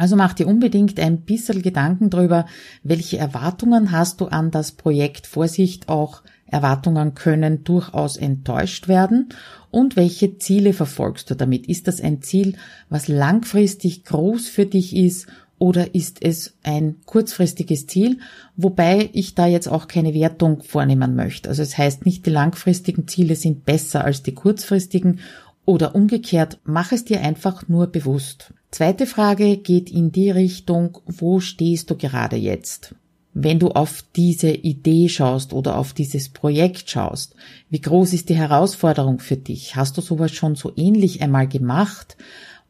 Also 0.00 0.16
mach 0.16 0.32
dir 0.32 0.46
unbedingt 0.46 0.98
ein 0.98 1.20
bisschen 1.20 1.60
Gedanken 1.60 2.08
darüber, 2.08 2.46
welche 2.82 3.18
Erwartungen 3.18 3.92
hast 3.92 4.22
du 4.22 4.28
an 4.28 4.50
das 4.50 4.72
Projekt. 4.72 5.26
Vorsicht 5.26 5.90
auch 5.90 6.22
Erwartungen 6.50 7.14
können 7.14 7.64
durchaus 7.64 8.16
enttäuscht 8.16 8.88
werden. 8.88 9.30
Und 9.70 9.96
welche 9.96 10.38
Ziele 10.38 10.72
verfolgst 10.72 11.30
du 11.30 11.36
damit? 11.36 11.68
Ist 11.68 11.88
das 11.88 12.00
ein 12.00 12.22
Ziel, 12.22 12.56
was 12.88 13.08
langfristig 13.08 14.04
groß 14.04 14.48
für 14.48 14.66
dich 14.66 14.96
ist 14.96 15.26
oder 15.60 15.94
ist 15.94 16.22
es 16.22 16.54
ein 16.62 16.96
kurzfristiges 17.04 17.86
Ziel, 17.86 18.18
wobei 18.56 19.10
ich 19.12 19.34
da 19.34 19.46
jetzt 19.46 19.68
auch 19.68 19.88
keine 19.88 20.14
Wertung 20.14 20.62
vornehmen 20.62 21.14
möchte. 21.14 21.50
Also 21.50 21.62
es 21.62 21.76
heißt 21.76 22.06
nicht, 22.06 22.24
die 22.24 22.30
langfristigen 22.30 23.06
Ziele 23.06 23.36
sind 23.36 23.66
besser 23.66 24.02
als 24.02 24.22
die 24.22 24.34
kurzfristigen 24.34 25.20
oder 25.66 25.94
umgekehrt, 25.94 26.58
mach 26.64 26.92
es 26.92 27.04
dir 27.04 27.20
einfach 27.20 27.68
nur 27.68 27.88
bewusst. 27.88 28.54
Zweite 28.70 29.06
Frage 29.06 29.58
geht 29.58 29.90
in 29.90 30.12
die 30.12 30.30
Richtung, 30.30 30.98
wo 31.04 31.40
stehst 31.40 31.90
du 31.90 31.96
gerade 31.96 32.36
jetzt? 32.36 32.94
Wenn 33.32 33.58
du 33.58 33.70
auf 33.70 34.04
diese 34.16 34.50
Idee 34.50 35.08
schaust 35.08 35.52
oder 35.52 35.78
auf 35.78 35.92
dieses 35.92 36.28
Projekt 36.30 36.90
schaust, 36.90 37.34
wie 37.68 37.80
groß 37.80 38.12
ist 38.12 38.28
die 38.28 38.36
Herausforderung 38.36 39.20
für 39.20 39.36
dich? 39.36 39.76
Hast 39.76 39.96
du 39.96 40.00
sowas 40.00 40.32
schon 40.32 40.56
so 40.56 40.72
ähnlich 40.76 41.22
einmal 41.22 41.46
gemacht 41.46 42.16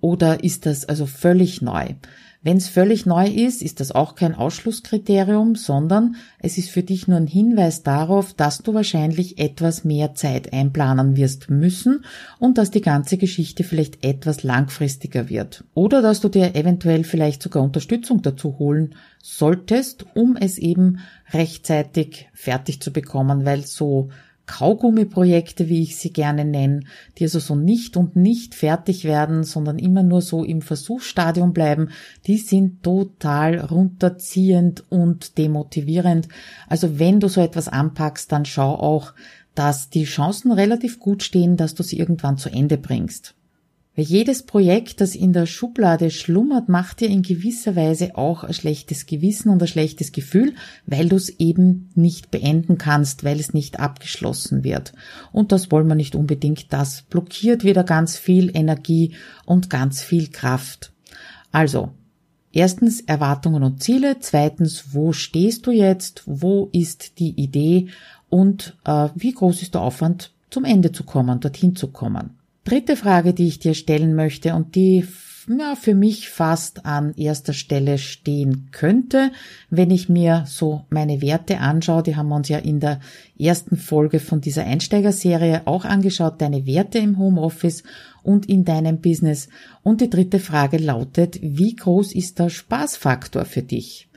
oder 0.01 0.45
ist 0.45 0.67
das 0.67 0.85
also 0.85 1.07
völlig 1.07 1.63
neu? 1.63 1.95
Wenn 2.43 2.57
es 2.57 2.71
völlig 2.71 3.05
neu 3.05 3.27
ist, 3.27 3.61
ist 3.61 3.81
das 3.81 3.93
auch 3.93 4.15
kein 4.15 4.35
Ausschlusskriterium, 4.35 5.57
sondern 5.57 6.17
es 6.39 6.57
ist 6.57 6.71
für 6.71 6.83
dich 6.83 7.07
nur 7.07 7.19
ein 7.19 7.27
Hinweis 7.27 7.83
darauf, 7.83 8.33
dass 8.33 8.59
du 8.59 8.73
wahrscheinlich 8.73 9.39
etwas 9.39 9.85
mehr 9.85 10.15
Zeit 10.15 10.55
einplanen 10.55 11.17
wirst 11.17 11.51
müssen 11.51 12.03
und 12.39 12.57
dass 12.57 12.71
die 12.71 12.81
ganze 12.81 13.19
Geschichte 13.19 13.63
vielleicht 13.63 14.03
etwas 14.03 14.43
langfristiger 14.43 15.29
wird. 15.29 15.65
Oder 15.75 16.01
dass 16.01 16.23
du 16.23 16.31
dir 16.31 16.55
eventuell 16.55 17.05
vielleicht 17.05 17.43
sogar 17.43 17.63
Unterstützung 17.63 18.23
dazu 18.23 18.59
holen 18.59 18.95
solltest, 19.23 20.07
um 20.15 20.35
es 20.37 20.57
eben 20.57 21.01
rechtzeitig 21.35 22.31
fertig 22.33 22.81
zu 22.81 22.91
bekommen, 22.91 23.45
weil 23.45 23.67
so 23.67 24.09
Kaugummiprojekte, 24.47 25.69
wie 25.69 25.83
ich 25.83 25.97
sie 25.97 26.13
gerne 26.13 26.45
nenne, 26.45 26.81
die 27.19 27.25
also 27.25 27.39
so 27.39 27.55
nicht 27.55 27.97
und 27.97 28.17
nicht 28.17 28.55
fertig 28.55 29.05
werden, 29.05 29.45
sondern 29.45 29.79
immer 29.79 30.03
nur 30.03 30.23
so 30.23 30.45
im 30.45 30.61
Versuchsstadium 30.61 31.53
bleiben, 31.53 31.91
die 32.27 32.37
sind 32.37 32.83
total 32.83 33.59
runterziehend 33.61 34.85
und 34.91 35.39
demotivierend. 35.39 36.29
Also 36.69 36.99
wenn 36.99 37.21
du 37.21 37.29
so 37.29 37.41
etwas 37.41 37.69
anpackst, 37.69 38.33
dann 38.33 38.45
schau 38.45 38.75
auch, 38.75 39.15
dass 39.55 39.91
die 39.91 40.05
Chancen 40.05 40.53
relativ 40.53 40.99
gut 40.99 41.23
stehen, 41.23 41.57
dass 41.57 41.75
du 41.75 41.83
sie 41.83 41.99
irgendwann 41.99 42.39
zu 42.39 42.49
Ende 42.51 42.79
bringst. 42.79 43.35
Weil 43.97 44.05
jedes 44.05 44.45
Projekt, 44.45 45.01
das 45.01 45.17
in 45.17 45.33
der 45.33 45.47
Schublade 45.47 46.11
schlummert, 46.11 46.69
macht 46.69 47.01
dir 47.01 47.09
in 47.09 47.23
gewisser 47.23 47.75
Weise 47.75 48.17
auch 48.17 48.45
ein 48.45 48.55
schlechtes 48.55 49.07
Gewissen 49.07 49.49
und 49.51 49.61
ein 49.61 49.69
schlechtes 49.69 50.13
Gefühl, 50.13 50.55
weil 50.87 51.09
du 51.09 51.17
es 51.17 51.29
eben 51.41 51.91
nicht 51.97 52.31
beenden 52.31 52.79
kannst, 52.79 53.25
weil 53.25 53.41
es 53.41 53.53
nicht 53.53 53.81
abgeschlossen 53.81 54.63
wird. 54.63 54.93
Und 55.33 55.51
das 55.51 55.73
wollen 55.73 55.89
wir 55.89 55.97
nicht 55.97 56.15
unbedingt. 56.15 56.73
Das 56.73 57.03
blockiert 57.03 57.65
wieder 57.65 57.83
ganz 57.83 58.17
viel 58.17 58.57
Energie 58.57 59.15
und 59.45 59.71
ganz 59.71 60.03
viel 60.03 60.29
Kraft. 60.29 60.93
Also, 61.51 61.91
erstens 62.53 63.01
Erwartungen 63.01 63.65
und 63.65 63.83
Ziele, 63.83 64.19
zweitens, 64.21 64.95
wo 64.95 65.13
stehst 65.13 65.67
du 65.67 65.73
jetzt, 65.73 66.23
wo 66.27 66.69
ist 66.73 67.19
die 67.19 67.31
Idee 67.31 67.89
und 68.29 68.79
äh, 68.85 69.09
wie 69.17 69.33
groß 69.33 69.63
ist 69.63 69.75
der 69.75 69.83
Aufwand, 69.83 70.33
zum 70.49 70.65
Ende 70.65 70.93
zu 70.93 71.03
kommen, 71.03 71.41
dorthin 71.41 71.75
zu 71.75 71.89
kommen. 71.89 72.40
Dritte 72.65 72.97
Frage, 72.97 73.33
die 73.35 73.49
ich 73.49 73.59
dir 73.59 73.75
stellen 73.75 74.15
möchte 74.15 74.55
und 74.55 74.75
die 74.75 75.05
ja, 75.59 75.75
für 75.75 75.95
mich 75.95 76.29
fast 76.29 76.87
an 76.87 77.15
erster 77.17 77.53
Stelle 77.53 77.99
stehen 77.99 78.69
könnte, 78.73 79.33
wenn 79.71 79.91
ich 79.91 80.09
mir 80.09 80.45
so 80.47 80.85
meine 80.91 81.23
Werte 81.23 81.59
anschaue. 81.59 82.03
Die 82.03 82.17
haben 82.17 82.29
wir 82.29 82.37
uns 82.37 82.49
ja 82.49 82.59
in 82.59 82.79
der 82.79 83.01
ersten 83.39 83.77
Folge 83.77 84.21
von 84.21 84.41
dieser 84.41 84.65
Einsteigerserie 84.65 85.63
auch 85.65 85.85
angeschaut, 85.85 86.41
deine 86.41 86.67
Werte 86.67 86.99
im 86.99 87.19
Homeoffice 87.19 87.83
und 88.23 88.49
in 88.49 88.65
deinem 88.65 89.01
Business. 89.01 89.49
Und 89.83 90.01
die 90.01 90.11
dritte 90.11 90.39
Frage 90.39 90.77
lautet, 90.77 91.39
wie 91.43 91.75
groß 91.75 92.15
ist 92.15 92.39
der 92.39 92.51
Spaßfaktor 92.51 93.45
für 93.45 93.63
dich? 93.63 94.09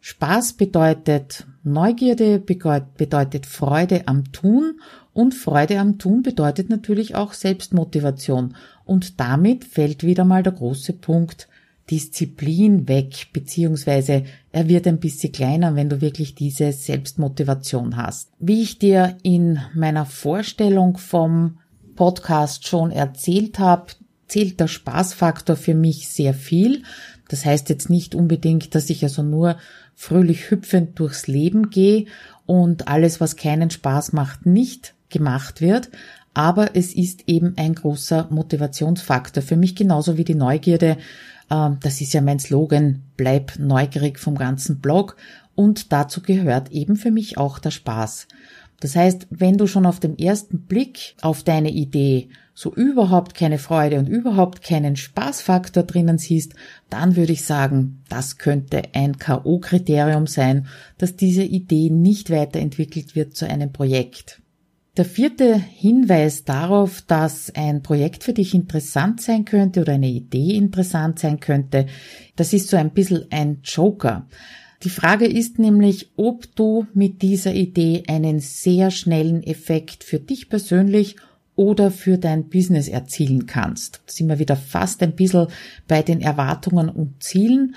Spaß 0.00 0.54
bedeutet 0.54 1.46
Neugierde, 1.62 2.38
bedeutet 2.38 3.46
Freude 3.46 4.02
am 4.06 4.32
Tun 4.32 4.80
und 5.14 5.32
Freude 5.32 5.78
am 5.78 5.98
Tun 5.98 6.22
bedeutet 6.22 6.68
natürlich 6.68 7.14
auch 7.14 7.32
Selbstmotivation. 7.32 8.56
Und 8.84 9.20
damit 9.20 9.64
fällt 9.64 10.02
wieder 10.02 10.24
mal 10.24 10.42
der 10.42 10.52
große 10.52 10.92
Punkt 10.92 11.48
Disziplin 11.90 12.88
weg, 12.88 13.28
beziehungsweise 13.32 14.24
er 14.52 14.68
wird 14.68 14.86
ein 14.86 14.98
bisschen 14.98 15.32
kleiner, 15.32 15.76
wenn 15.76 15.88
du 15.88 16.00
wirklich 16.00 16.34
diese 16.34 16.72
Selbstmotivation 16.72 17.96
hast. 17.96 18.30
Wie 18.38 18.62
ich 18.62 18.78
dir 18.78 19.16
in 19.22 19.60
meiner 19.74 20.06
Vorstellung 20.06 20.96
vom 20.96 21.58
Podcast 21.94 22.66
schon 22.66 22.90
erzählt 22.90 23.58
habe, 23.58 23.92
zählt 24.26 24.58
der 24.58 24.68
Spaßfaktor 24.68 25.56
für 25.56 25.74
mich 25.74 26.08
sehr 26.08 26.34
viel. 26.34 26.82
Das 27.28 27.44
heißt 27.44 27.68
jetzt 27.68 27.90
nicht 27.90 28.14
unbedingt, 28.14 28.74
dass 28.74 28.90
ich 28.90 29.04
also 29.04 29.22
nur 29.22 29.56
fröhlich 29.94 30.50
hüpfend 30.50 30.98
durchs 30.98 31.26
Leben 31.26 31.70
gehe 31.70 32.06
und 32.46 32.88
alles, 32.88 33.20
was 33.20 33.36
keinen 33.36 33.70
Spaß 33.70 34.12
macht, 34.12 34.46
nicht 34.46 34.94
gemacht 35.14 35.62
wird, 35.62 35.88
aber 36.34 36.76
es 36.76 36.94
ist 36.94 37.28
eben 37.28 37.54
ein 37.56 37.74
großer 37.74 38.28
Motivationsfaktor. 38.30 39.42
Für 39.42 39.56
mich 39.56 39.74
genauso 39.76 40.18
wie 40.18 40.24
die 40.24 40.34
Neugierde. 40.34 40.98
Ähm, 41.50 41.78
das 41.80 42.00
ist 42.00 42.12
ja 42.12 42.20
mein 42.20 42.40
Slogan, 42.40 43.02
bleib 43.16 43.58
neugierig 43.58 44.18
vom 44.18 44.36
ganzen 44.36 44.80
Blog. 44.80 45.16
Und 45.54 45.92
dazu 45.92 46.20
gehört 46.20 46.72
eben 46.72 46.96
für 46.96 47.12
mich 47.12 47.38
auch 47.38 47.60
der 47.60 47.70
Spaß. 47.70 48.26
Das 48.80 48.96
heißt, 48.96 49.28
wenn 49.30 49.56
du 49.56 49.66
schon 49.66 49.86
auf 49.86 50.00
den 50.00 50.18
ersten 50.18 50.62
Blick 50.62 51.14
auf 51.22 51.44
deine 51.44 51.70
Idee 51.70 52.28
so 52.54 52.74
überhaupt 52.74 53.34
keine 53.34 53.58
Freude 53.58 53.98
und 53.98 54.08
überhaupt 54.08 54.62
keinen 54.62 54.96
Spaßfaktor 54.96 55.84
drinnen 55.84 56.18
siehst, 56.18 56.54
dann 56.90 57.16
würde 57.16 57.32
ich 57.32 57.44
sagen, 57.44 58.02
das 58.08 58.38
könnte 58.38 58.82
ein 58.92 59.18
KO-Kriterium 59.18 60.26
sein, 60.26 60.66
dass 60.98 61.16
diese 61.16 61.42
Idee 61.42 61.90
nicht 61.90 62.30
weiterentwickelt 62.30 63.16
wird 63.16 63.34
zu 63.34 63.48
einem 63.48 63.72
Projekt. 63.72 64.40
Der 64.96 65.04
vierte 65.04 65.56
Hinweis 65.56 66.44
darauf, 66.44 67.02
dass 67.02 67.52
ein 67.56 67.82
Projekt 67.82 68.22
für 68.22 68.32
dich 68.32 68.54
interessant 68.54 69.20
sein 69.20 69.44
könnte 69.44 69.80
oder 69.80 69.94
eine 69.94 70.08
Idee 70.08 70.54
interessant 70.54 71.18
sein 71.18 71.40
könnte, 71.40 71.86
das 72.36 72.52
ist 72.52 72.68
so 72.68 72.76
ein 72.76 72.92
bisschen 72.92 73.26
ein 73.30 73.58
Joker. 73.64 74.28
Die 74.84 74.90
Frage 74.90 75.26
ist 75.26 75.58
nämlich, 75.58 76.12
ob 76.16 76.54
du 76.54 76.86
mit 76.94 77.22
dieser 77.22 77.54
Idee 77.54 78.04
einen 78.06 78.38
sehr 78.38 78.92
schnellen 78.92 79.42
Effekt 79.42 80.04
für 80.04 80.20
dich 80.20 80.48
persönlich 80.48 81.16
oder 81.56 81.90
für 81.90 82.16
dein 82.16 82.48
Business 82.48 82.86
erzielen 82.86 83.46
kannst. 83.46 83.96
Da 84.06 84.12
sind 84.12 84.28
wir 84.28 84.38
wieder 84.38 84.56
fast 84.56 85.02
ein 85.02 85.16
bisschen 85.16 85.48
bei 85.88 86.02
den 86.02 86.20
Erwartungen 86.20 86.88
und 86.88 87.20
Zielen, 87.20 87.74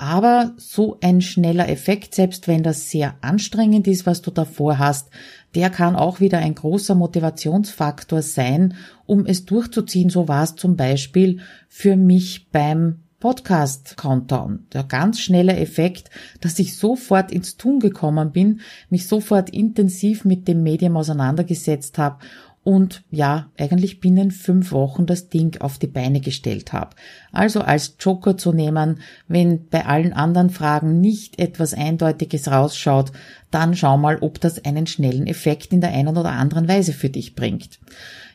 aber 0.00 0.54
so 0.56 0.96
ein 1.02 1.20
schneller 1.20 1.68
Effekt, 1.68 2.14
selbst 2.14 2.48
wenn 2.48 2.62
das 2.62 2.88
sehr 2.88 3.16
anstrengend 3.20 3.86
ist, 3.86 4.06
was 4.06 4.22
du 4.22 4.30
davor 4.30 4.78
hast, 4.78 5.10
der 5.54 5.70
kann 5.70 5.96
auch 5.96 6.20
wieder 6.20 6.38
ein 6.38 6.54
großer 6.54 6.94
Motivationsfaktor 6.94 8.22
sein, 8.22 8.74
um 9.06 9.26
es 9.26 9.44
durchzuziehen. 9.44 10.10
So 10.10 10.28
war 10.28 10.44
es 10.44 10.54
zum 10.54 10.76
Beispiel 10.76 11.40
für 11.68 11.96
mich 11.96 12.48
beim 12.50 13.00
Podcast 13.20 13.98
Countdown. 13.98 14.66
Der 14.72 14.82
ganz 14.82 15.20
schnelle 15.20 15.54
Effekt, 15.56 16.08
dass 16.40 16.58
ich 16.58 16.76
sofort 16.76 17.30
ins 17.30 17.58
Tun 17.58 17.78
gekommen 17.78 18.32
bin, 18.32 18.60
mich 18.88 19.06
sofort 19.06 19.50
intensiv 19.50 20.24
mit 20.24 20.48
dem 20.48 20.62
Medium 20.62 20.96
auseinandergesetzt 20.96 21.98
habe 21.98 22.18
und 22.62 23.02
ja, 23.10 23.50
eigentlich 23.56 24.00
binnen 24.00 24.30
fünf 24.30 24.72
Wochen 24.72 25.06
das 25.06 25.28
Ding 25.28 25.60
auf 25.60 25.78
die 25.78 25.86
Beine 25.86 26.20
gestellt 26.20 26.72
habe. 26.72 26.94
Also 27.32 27.60
als 27.62 27.96
Joker 27.98 28.36
zu 28.36 28.52
nehmen, 28.52 29.00
wenn 29.28 29.66
bei 29.68 29.86
allen 29.86 30.12
anderen 30.12 30.50
Fragen 30.50 31.00
nicht 31.00 31.38
etwas 31.38 31.72
Eindeutiges 31.72 32.50
rausschaut, 32.50 33.12
dann 33.50 33.74
schau 33.74 33.96
mal, 33.96 34.18
ob 34.20 34.40
das 34.40 34.64
einen 34.64 34.86
schnellen 34.86 35.26
Effekt 35.26 35.72
in 35.72 35.80
der 35.80 35.92
einen 35.92 36.16
oder 36.16 36.32
anderen 36.32 36.68
Weise 36.68 36.92
für 36.92 37.08
dich 37.08 37.34
bringt. 37.34 37.80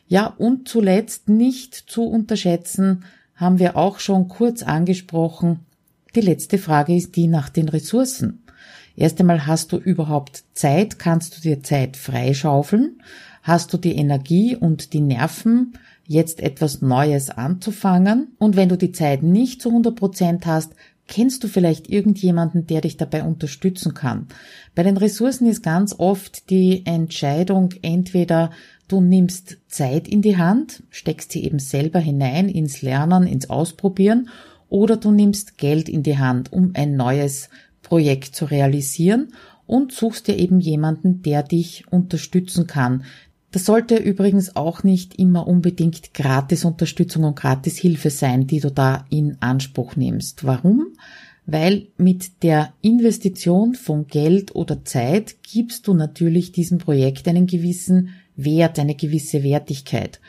Ja, 0.08 0.26
und 0.26 0.68
zuletzt 0.68 1.28
nicht 1.28 1.74
zu 1.74 2.04
unterschätzen, 2.04 3.04
haben 3.36 3.58
wir 3.58 3.76
auch 3.76 4.00
schon 4.00 4.28
kurz 4.28 4.62
angesprochen, 4.62 5.60
die 6.16 6.20
letzte 6.20 6.58
Frage 6.58 6.96
ist 6.96 7.14
die 7.16 7.26
nach 7.26 7.50
den 7.50 7.68
Ressourcen. 7.68 8.42
Erst 8.96 9.20
einmal 9.20 9.46
hast 9.46 9.72
du 9.72 9.76
überhaupt 9.76 10.44
Zeit, 10.54 10.98
kannst 10.98 11.36
du 11.36 11.42
dir 11.42 11.62
Zeit 11.62 11.98
freischaufeln, 11.98 13.02
hast 13.46 13.72
du 13.72 13.78
die 13.78 13.94
Energie 13.94 14.56
und 14.56 14.92
die 14.92 15.00
Nerven, 15.00 15.74
jetzt 16.04 16.40
etwas 16.40 16.82
Neues 16.82 17.30
anzufangen. 17.30 18.32
Und 18.38 18.56
wenn 18.56 18.68
du 18.68 18.76
die 18.76 18.92
Zeit 18.92 19.22
nicht 19.22 19.62
zu 19.62 19.68
100 19.68 19.94
Prozent 19.94 20.46
hast, 20.46 20.72
kennst 21.06 21.44
du 21.44 21.48
vielleicht 21.48 21.88
irgendjemanden, 21.88 22.66
der 22.66 22.80
dich 22.80 22.96
dabei 22.96 23.22
unterstützen 23.22 23.94
kann. 23.94 24.26
Bei 24.74 24.82
den 24.82 24.96
Ressourcen 24.96 25.46
ist 25.46 25.62
ganz 25.62 25.94
oft 25.96 26.50
die 26.50 26.84
Entscheidung 26.84 27.70
entweder 27.82 28.50
du 28.88 29.00
nimmst 29.00 29.58
Zeit 29.68 30.08
in 30.08 30.22
die 30.22 30.36
Hand, 30.36 30.82
steckst 30.90 31.30
sie 31.30 31.44
eben 31.44 31.60
selber 31.60 32.00
hinein 32.00 32.48
ins 32.48 32.82
Lernen, 32.82 33.24
ins 33.24 33.48
Ausprobieren, 33.48 34.28
oder 34.68 34.96
du 34.96 35.12
nimmst 35.12 35.58
Geld 35.58 35.88
in 35.88 36.02
die 36.02 36.18
Hand, 36.18 36.52
um 36.52 36.72
ein 36.74 36.96
neues 36.96 37.48
Projekt 37.82 38.34
zu 38.34 38.46
realisieren 38.46 39.28
und 39.66 39.92
suchst 39.92 40.26
dir 40.26 40.36
eben 40.36 40.58
jemanden, 40.58 41.22
der 41.22 41.44
dich 41.44 41.84
unterstützen 41.90 42.66
kann, 42.66 43.04
das 43.56 43.64
sollte 43.64 43.96
übrigens 43.96 44.54
auch 44.54 44.82
nicht 44.82 45.18
immer 45.18 45.46
unbedingt 45.46 46.12
Gratis-Unterstützung 46.12 47.24
und 47.24 47.36
Gratis-Hilfe 47.36 48.10
sein, 48.10 48.46
die 48.46 48.60
du 48.60 48.70
da 48.70 49.06
in 49.08 49.38
Anspruch 49.40 49.96
nimmst. 49.96 50.44
Warum? 50.44 50.88
Weil 51.46 51.86
mit 51.96 52.42
der 52.42 52.74
Investition 52.82 53.74
von 53.74 54.08
Geld 54.08 54.54
oder 54.54 54.84
Zeit 54.84 55.36
gibst 55.42 55.86
du 55.86 55.94
natürlich 55.94 56.52
diesem 56.52 56.76
Projekt 56.76 57.28
einen 57.28 57.46
gewissen 57.46 58.10
Wert, 58.36 58.78
eine 58.78 58.94
gewisse 58.94 59.42
Wertigkeit. 59.42 60.20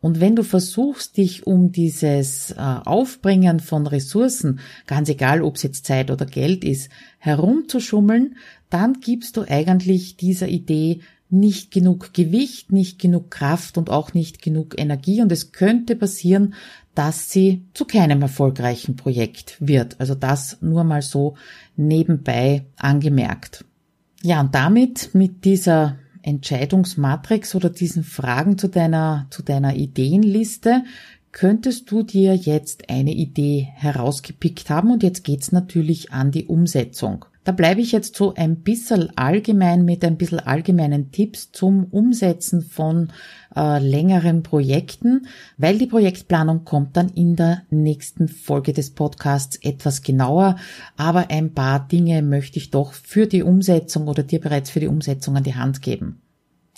Und 0.00 0.20
wenn 0.20 0.36
du 0.36 0.44
versuchst, 0.44 1.16
dich 1.16 1.44
um 1.44 1.72
dieses 1.72 2.52
äh, 2.52 2.54
Aufbringen 2.60 3.58
von 3.58 3.88
Ressourcen, 3.88 4.60
ganz 4.86 5.08
egal 5.08 5.42
ob 5.42 5.56
es 5.56 5.64
jetzt 5.64 5.86
Zeit 5.86 6.12
oder 6.12 6.24
Geld 6.24 6.62
ist, 6.62 6.88
herumzuschummeln, 7.18 8.36
dann 8.70 9.00
gibst 9.00 9.36
du 9.36 9.42
eigentlich 9.42 10.16
dieser 10.16 10.46
Idee 10.46 11.00
nicht 11.28 11.70
genug 11.70 12.14
Gewicht, 12.14 12.72
nicht 12.72 12.98
genug 12.98 13.30
Kraft 13.30 13.78
und 13.78 13.90
auch 13.90 14.14
nicht 14.14 14.42
genug 14.42 14.78
Energie 14.78 15.22
und 15.22 15.32
es 15.32 15.52
könnte 15.52 15.96
passieren, 15.96 16.54
dass 16.94 17.30
sie 17.30 17.64
zu 17.74 17.84
keinem 17.84 18.22
erfolgreichen 18.22 18.96
Projekt 18.96 19.56
wird. 19.60 20.00
Also 20.00 20.14
das 20.14 20.58
nur 20.60 20.84
mal 20.84 21.02
so 21.02 21.36
nebenbei 21.76 22.64
angemerkt. 22.76 23.64
Ja, 24.22 24.40
und 24.40 24.54
damit 24.54 25.14
mit 25.14 25.44
dieser 25.44 25.98
Entscheidungsmatrix 26.22 27.54
oder 27.54 27.70
diesen 27.70 28.02
Fragen 28.02 28.58
zu 28.58 28.68
deiner, 28.68 29.26
zu 29.30 29.42
deiner 29.42 29.76
Ideenliste 29.76 30.84
könntest 31.32 31.90
du 31.90 32.02
dir 32.02 32.34
jetzt 32.34 32.88
eine 32.88 33.12
Idee 33.12 33.68
herausgepickt 33.74 34.70
haben 34.70 34.90
und 34.90 35.02
jetzt 35.02 35.22
geht's 35.22 35.52
natürlich 35.52 36.12
an 36.12 36.30
die 36.30 36.46
Umsetzung. 36.46 37.26
Da 37.46 37.52
bleibe 37.52 37.80
ich 37.80 37.92
jetzt 37.92 38.16
so 38.16 38.34
ein 38.34 38.56
bisschen 38.56 39.16
allgemein 39.16 39.84
mit 39.84 40.04
ein 40.04 40.16
bisschen 40.16 40.40
allgemeinen 40.40 41.12
Tipps 41.12 41.52
zum 41.52 41.84
Umsetzen 41.84 42.60
von 42.60 43.12
äh, 43.54 43.78
längeren 43.78 44.42
Projekten, 44.42 45.28
weil 45.56 45.78
die 45.78 45.86
Projektplanung 45.86 46.64
kommt 46.64 46.96
dann 46.96 47.08
in 47.10 47.36
der 47.36 47.62
nächsten 47.70 48.26
Folge 48.26 48.72
des 48.72 48.90
Podcasts 48.90 49.60
etwas 49.62 50.02
genauer, 50.02 50.56
aber 50.96 51.30
ein 51.30 51.54
paar 51.54 51.86
Dinge 51.86 52.20
möchte 52.20 52.58
ich 52.58 52.72
doch 52.72 52.92
für 52.92 53.28
die 53.28 53.44
Umsetzung 53.44 54.08
oder 54.08 54.24
dir 54.24 54.40
bereits 54.40 54.70
für 54.70 54.80
die 54.80 54.88
Umsetzung 54.88 55.36
an 55.36 55.44
die 55.44 55.54
Hand 55.54 55.82
geben. 55.82 56.20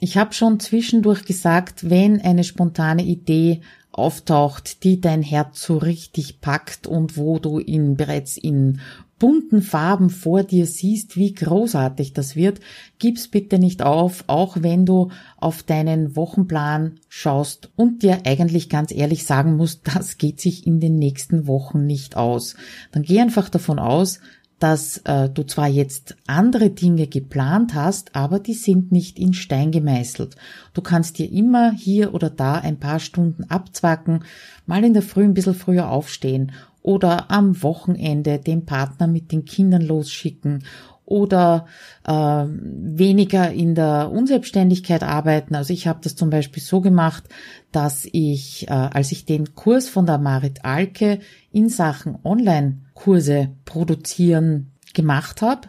Ich 0.01 0.19
habe 0.19 0.35
schon 0.35 0.61
zwischendurch 0.61 1.25
gesagt, 1.25 1.89
wenn 1.89 2.21
eine 2.21 2.45
spontane 2.45 3.05
Idee 3.05 3.63
auftaucht, 3.91 4.85
die 4.85 5.01
dein 5.01 5.23
Herz 5.23 5.63
so 5.63 5.79
richtig 5.79 6.43
packt 6.43 6.87
und 6.87 7.17
wo 7.17 7.39
du 7.39 7.59
ihn 7.59 7.97
bereits 7.97 8.37
in 8.37 8.81
bunten 9.19 9.63
Farben 9.63 10.11
vor 10.11 10.45
dir 10.45 10.67
siehst, 10.67 11.17
wie 11.17 11.35
großartig 11.35 12.13
das 12.13 12.37
wird, 12.37 12.61
gib's 12.99 13.29
bitte 13.29 13.59
nicht 13.59 13.83
auf, 13.83 14.25
auch 14.27 14.59
wenn 14.61 14.87
du 14.87 15.11
auf 15.37 15.63
deinen 15.63 16.17
Wochenplan 16.17 17.01
schaust 17.09 17.71
und 17.77 18.03
dir 18.03 18.21
eigentlich 18.25 18.69
ganz 18.69 18.93
ehrlich 18.93 19.25
sagen 19.25 19.57
musst, 19.57 19.83
das 19.95 20.19
geht 20.19 20.41
sich 20.41 20.67
in 20.67 20.81
den 20.81 20.99
nächsten 20.99 21.47
Wochen 21.47 21.87
nicht 21.87 22.17
aus. 22.17 22.55
Dann 22.93 23.03
geh 23.03 23.21
einfach 23.21 23.49
davon 23.49 23.79
aus, 23.79 24.21
dass 24.59 24.99
äh, 25.05 25.29
du 25.29 25.45
zwar 25.45 25.69
jetzt 25.69 26.17
andere 26.27 26.71
Dinge 26.71 27.07
geplant 27.07 27.75
hast, 27.75 28.17
aber 28.17 28.41
die 28.41 28.55
sind 28.55 28.91
nicht 28.91 29.19
in 29.19 29.33
Stein 29.33 29.71
gemeißelt. 29.71 30.37
Du 30.75 30.83
kannst 30.83 31.19
dir 31.19 31.31
immer 31.31 31.73
hier 31.73 32.13
oder 32.13 32.29
da 32.29 32.55
ein 32.55 32.79
paar 32.79 32.99
Stunden 32.99 33.45
abzwacken, 33.45 34.25
mal 34.67 34.85
in 34.85 34.95
der 34.95 35.03
Früh 35.03 35.25
ein 35.25 35.35
bisschen 35.35 35.55
früher 35.55 35.91
aufstehen 35.91 36.53
oder 36.88 37.30
am 37.30 37.62
Wochenende 37.62 38.39
den 38.39 38.65
Partner 38.65 39.08
mit 39.08 39.30
den 39.30 39.45
Kindern 39.45 39.82
losschicken 39.82 40.65
oder 41.04 41.67
äh, 42.06 42.13
weniger 42.13 43.52
in 43.52 43.75
der 43.75 44.10
Unselbstständigkeit 44.10 45.02
arbeiten. 45.02 45.54
Also 45.54 45.75
ich 45.75 45.86
habe 45.86 45.99
das 46.02 46.17
zum 46.17 46.30
Beispiel 46.30 46.63
so 46.63 46.80
gemacht, 46.80 47.25
dass 47.73 48.08
ich, 48.10 48.69
äh, 48.69 48.73
als 48.73 49.13
ich 49.13 49.26
den 49.26 49.54
Kurs 49.54 49.91
von 49.91 50.06
der 50.06 50.17
Marit 50.17 50.65
Alke 50.65 51.21
in 51.52 51.69
Sachen 51.69 52.17
Online-Kurse 52.25 53.50
produzieren 53.67 54.73
gemacht 54.95 55.43
habe, 55.43 55.69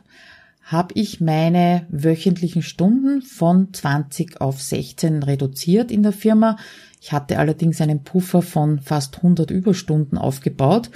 habe 0.70 0.94
ich 0.94 1.20
meine 1.20 1.88
wöchentlichen 1.90 2.62
Stunden 2.62 3.24
von 3.24 3.74
20 3.74 4.40
auf 4.40 4.62
16 4.62 5.24
reduziert 5.24 5.90
in 5.90 6.04
der 6.04 6.12
Firma. 6.12 6.58
Ich 7.02 7.12
hatte 7.12 7.40
allerdings 7.40 7.82
einen 7.82 8.04
Puffer 8.04 8.44
von 8.44 8.80
fast 8.80 9.18
100 9.18 9.50
Überstunden 9.50 10.20
aufgebaut 10.20 10.92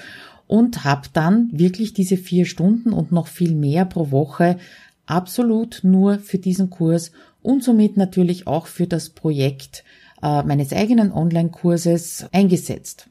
und 0.46 0.84
habe 0.84 1.08
dann 1.14 1.50
wirklich 1.52 1.94
diese 1.94 2.18
vier 2.18 2.46
Stunden 2.46 2.94
und 2.94 3.12
noch 3.12 3.26
viel 3.26 3.56
mehr 3.56 3.86
pro 3.86 4.12
Woche 4.12 4.58
absolut 5.08 5.80
nur 5.82 6.20
für 6.20 6.38
diesen 6.38 6.70
Kurs 6.70 7.12
und 7.42 7.64
somit 7.64 7.98
natürlich 7.98 8.46
auch 8.46 8.68
für 8.68 8.86
das 8.86 9.10
Projekt 9.10 9.84
äh, 10.22 10.44
meines 10.44 10.72
eigenen 10.72 11.12
Online-Kurses 11.12 12.28
eingesetzt. 12.32 13.10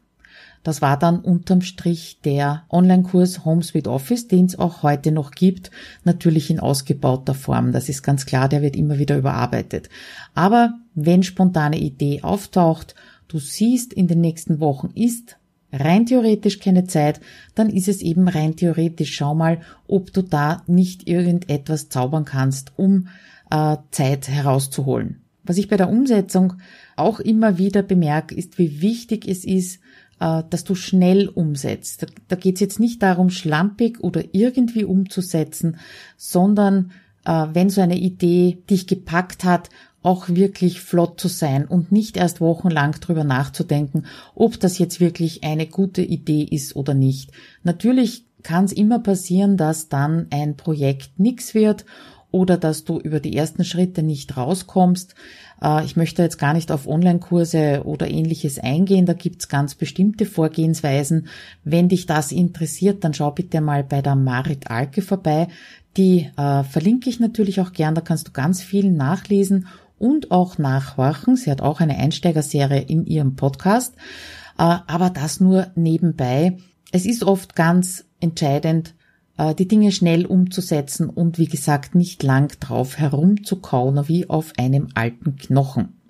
Das 0.62 0.80
war 0.80 0.98
dann 0.98 1.20
unterm 1.20 1.60
Strich 1.60 2.20
der 2.24 2.64
Online-Kurs 2.70 3.44
Home 3.44 3.62
Sweet 3.62 3.88
Office, 3.88 4.28
den 4.28 4.46
es 4.46 4.58
auch 4.58 4.82
heute 4.82 5.10
noch 5.10 5.32
gibt, 5.32 5.70
natürlich 6.04 6.50
in 6.50 6.60
ausgebauter 6.60 7.34
Form. 7.34 7.72
Das 7.72 7.88
ist 7.88 8.02
ganz 8.02 8.26
klar, 8.26 8.48
der 8.48 8.62
wird 8.62 8.76
immer 8.76 8.98
wieder 8.98 9.18
überarbeitet. 9.18 9.88
Aber 10.34 10.74
wenn 10.94 11.22
spontane 11.22 11.78
Idee 11.78 12.22
auftaucht, 12.22 12.94
du 13.28 13.38
siehst 13.38 13.92
in 13.92 14.06
den 14.06 14.20
nächsten 14.20 14.60
Wochen 14.60 14.90
ist 14.94 15.36
rein 15.72 16.06
theoretisch 16.06 16.58
keine 16.58 16.84
Zeit, 16.84 17.20
dann 17.54 17.70
ist 17.70 17.88
es 17.88 18.02
eben 18.02 18.28
rein 18.28 18.56
theoretisch. 18.56 19.14
Schau 19.14 19.34
mal, 19.34 19.60
ob 19.88 20.12
du 20.12 20.22
da 20.22 20.62
nicht 20.66 21.08
irgendetwas 21.08 21.88
zaubern 21.88 22.24
kannst, 22.24 22.72
um 22.76 23.08
äh, 23.50 23.76
Zeit 23.90 24.28
herauszuholen. 24.28 25.22
Was 25.44 25.58
ich 25.58 25.68
bei 25.68 25.76
der 25.76 25.88
Umsetzung 25.88 26.54
auch 26.94 27.18
immer 27.18 27.58
wieder 27.58 27.82
bemerke, 27.82 28.34
ist, 28.34 28.58
wie 28.58 28.80
wichtig 28.80 29.26
es 29.26 29.44
ist, 29.44 29.80
äh, 30.22 30.44
dass 30.48 30.62
du 30.62 30.76
schnell 30.76 31.28
umsetzt. 31.28 32.04
Da, 32.04 32.06
da 32.28 32.36
geht 32.36 32.54
es 32.54 32.60
jetzt 32.60 32.80
nicht 32.80 33.02
darum, 33.02 33.28
schlampig 33.28 34.00
oder 34.00 34.22
irgendwie 34.32 34.84
umzusetzen, 34.84 35.78
sondern 36.16 36.92
äh, 37.24 37.48
wenn 37.52 37.70
so 37.70 37.80
eine 37.80 37.98
Idee 37.98 38.62
dich 38.70 38.86
gepackt 38.86 39.42
hat, 39.42 39.68
auch 40.04 40.28
wirklich 40.28 40.80
flott 40.80 41.20
zu 41.20 41.28
sein 41.28 41.66
und 41.66 41.92
nicht 41.92 42.16
erst 42.16 42.40
wochenlang 42.40 42.92
drüber 42.92 43.24
nachzudenken, 43.24 44.06
ob 44.34 44.58
das 44.58 44.78
jetzt 44.78 45.00
wirklich 45.00 45.44
eine 45.44 45.66
gute 45.66 46.02
Idee 46.02 46.42
ist 46.42 46.74
oder 46.76 46.94
nicht. 46.94 47.30
Natürlich 47.62 48.24
kann 48.42 48.64
es 48.64 48.72
immer 48.72 48.98
passieren, 49.00 49.56
dass 49.56 49.88
dann 49.88 50.26
ein 50.30 50.56
Projekt 50.56 51.18
nix 51.18 51.54
wird 51.54 51.84
oder 52.32 52.56
dass 52.56 52.84
du 52.84 52.98
über 52.98 53.20
die 53.20 53.36
ersten 53.36 53.64
Schritte 53.64 54.02
nicht 54.02 54.36
rauskommst. 54.36 55.14
Äh, 55.62 55.84
ich 55.84 55.94
möchte 55.94 56.22
jetzt 56.22 56.38
gar 56.38 56.54
nicht 56.54 56.72
auf 56.72 56.88
Online-Kurse 56.88 57.82
oder 57.84 58.10
ähnliches 58.10 58.58
eingehen, 58.58 59.06
da 59.06 59.12
gibt's 59.12 59.48
ganz 59.48 59.76
bestimmte 59.76 60.26
Vorgehensweisen. 60.26 61.28
Wenn 61.62 61.88
dich 61.88 62.06
das 62.06 62.32
interessiert, 62.32 63.04
dann 63.04 63.14
schau 63.14 63.30
bitte 63.30 63.60
mal 63.60 63.84
bei 63.84 64.02
der 64.02 64.16
Marit 64.16 64.70
Alke 64.70 65.02
vorbei. 65.02 65.46
Die 65.96 66.30
äh, 66.36 66.64
verlinke 66.64 67.08
ich 67.10 67.20
natürlich 67.20 67.60
auch 67.60 67.72
gern, 67.72 67.94
da 67.94 68.00
kannst 68.00 68.28
du 68.28 68.32
ganz 68.32 68.62
viel 68.62 68.90
nachlesen 68.90 69.68
und 69.98 70.30
auch 70.30 70.58
nachhorchen. 70.58 71.36
Sie 71.36 71.50
hat 71.50 71.60
auch 71.60 71.80
eine 71.80 71.96
Einsteigerserie 71.98 72.80
in 72.80 73.06
ihrem 73.06 73.36
Podcast, 73.36 73.94
äh, 74.58 74.62
aber 74.62 75.10
das 75.10 75.38
nur 75.38 75.68
nebenbei. 75.74 76.56
Es 76.92 77.04
ist 77.04 77.22
oft 77.22 77.54
ganz 77.54 78.04
entscheidend, 78.20 78.94
die 79.54 79.68
Dinge 79.68 79.92
schnell 79.92 80.26
umzusetzen 80.26 81.08
und 81.08 81.38
wie 81.38 81.46
gesagt 81.46 81.94
nicht 81.94 82.22
lang 82.22 82.52
drauf 82.60 82.98
herumzukauen 82.98 84.08
wie 84.08 84.28
auf 84.28 84.52
einem 84.58 84.88
alten 84.94 85.36
Knochen. 85.36 86.00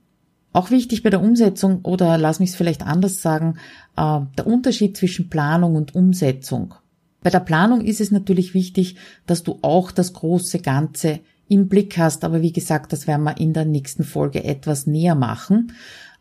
Auch 0.52 0.70
wichtig 0.70 1.02
bei 1.02 1.10
der 1.10 1.22
Umsetzung 1.22 1.80
oder 1.82 2.18
lass 2.18 2.38
mich 2.38 2.50
es 2.50 2.56
vielleicht 2.56 2.82
anders 2.82 3.22
sagen, 3.22 3.56
äh, 3.96 4.20
der 4.36 4.46
Unterschied 4.46 4.96
zwischen 4.96 5.30
Planung 5.30 5.76
und 5.76 5.94
Umsetzung. 5.94 6.74
Bei 7.22 7.30
der 7.30 7.40
Planung 7.40 7.80
ist 7.82 8.00
es 8.00 8.10
natürlich 8.10 8.52
wichtig, 8.52 8.96
dass 9.26 9.42
du 9.42 9.58
auch 9.62 9.92
das 9.92 10.12
große 10.12 10.58
Ganze 10.58 11.20
im 11.48 11.68
Blick 11.68 11.98
hast, 11.98 12.24
aber 12.24 12.42
wie 12.42 12.52
gesagt, 12.52 12.92
das 12.92 13.06
werden 13.06 13.24
wir 13.24 13.38
in 13.38 13.52
der 13.52 13.64
nächsten 13.64 14.04
Folge 14.04 14.44
etwas 14.44 14.86
näher 14.86 15.14
machen. 15.14 15.72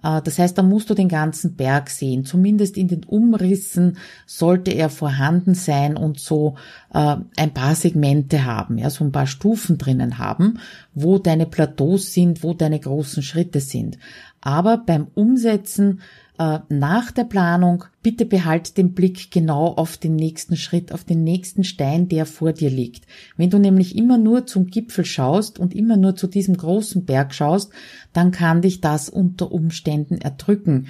Äh, 0.04 0.22
das 0.22 0.40
heißt, 0.40 0.58
da 0.58 0.64
musst 0.64 0.90
du 0.90 0.94
den 0.94 1.10
ganzen 1.10 1.56
Berg 1.56 1.90
sehen. 1.90 2.26
Zumindest 2.26 2.78
in 2.78 2.88
den 2.88 3.04
Umrissen 3.04 3.98
sollte 4.26 4.72
er 4.72 4.90
vorhanden 4.90 5.54
sein 5.56 5.98
und 5.98 6.20
so 6.20 6.56
äh, 6.94 7.18
ein 7.38 7.54
paar 7.54 7.76
Segmente 7.76 8.46
haben, 8.46 8.78
ja, 8.78 8.90
so 8.90 9.04
ein 9.04 9.12
paar 9.12 9.28
Stufen 9.28 9.78
drinnen 9.78 10.18
haben, 10.18 10.60
wo 10.94 11.18
deine 11.18 11.46
Plateaus 11.46 12.14
sind, 12.14 12.44
wo 12.44 12.54
deine 12.54 12.80
großen 12.80 13.24
Schritte 13.24 13.60
sind. 13.60 13.98
Aber 14.42 14.78
beim 14.78 15.08
Umsetzen 15.14 16.02
äh, 16.42 16.60
nach 16.70 17.12
der 17.12 17.26
Planung 17.26 17.86
bitte 18.02 18.26
behalt 18.26 18.76
den 18.76 18.94
Blick 18.94 19.30
genau 19.30 19.68
auf 19.68 19.98
den 19.98 20.16
nächsten 20.16 20.58
Schritt, 20.58 20.92
auf 20.92 21.04
den 21.04 21.24
nächsten 21.24 21.64
Stein, 21.64 22.10
der 22.10 22.26
vor 22.26 22.52
dir 22.52 22.72
liegt. 22.72 23.06
Wenn 23.38 23.52
du 23.52 23.60
nämlich 23.60 23.96
immer 23.96 24.18
nur 24.18 24.48
zum 24.48 24.66
Gipfel 24.66 25.06
schaust 25.06 25.60
und 25.60 25.76
immer 25.76 25.98
nur 25.98 26.16
zu 26.16 26.26
diesem 26.26 26.58
großen 26.58 27.06
Berg 27.06 27.36
schaust, 27.36 27.72
dann 28.12 28.32
kann 28.32 28.64
dich 28.64 28.82
das 28.82 29.08
unter 29.08 29.52
Umständen 29.52 30.18
erdrücken, 30.18 30.88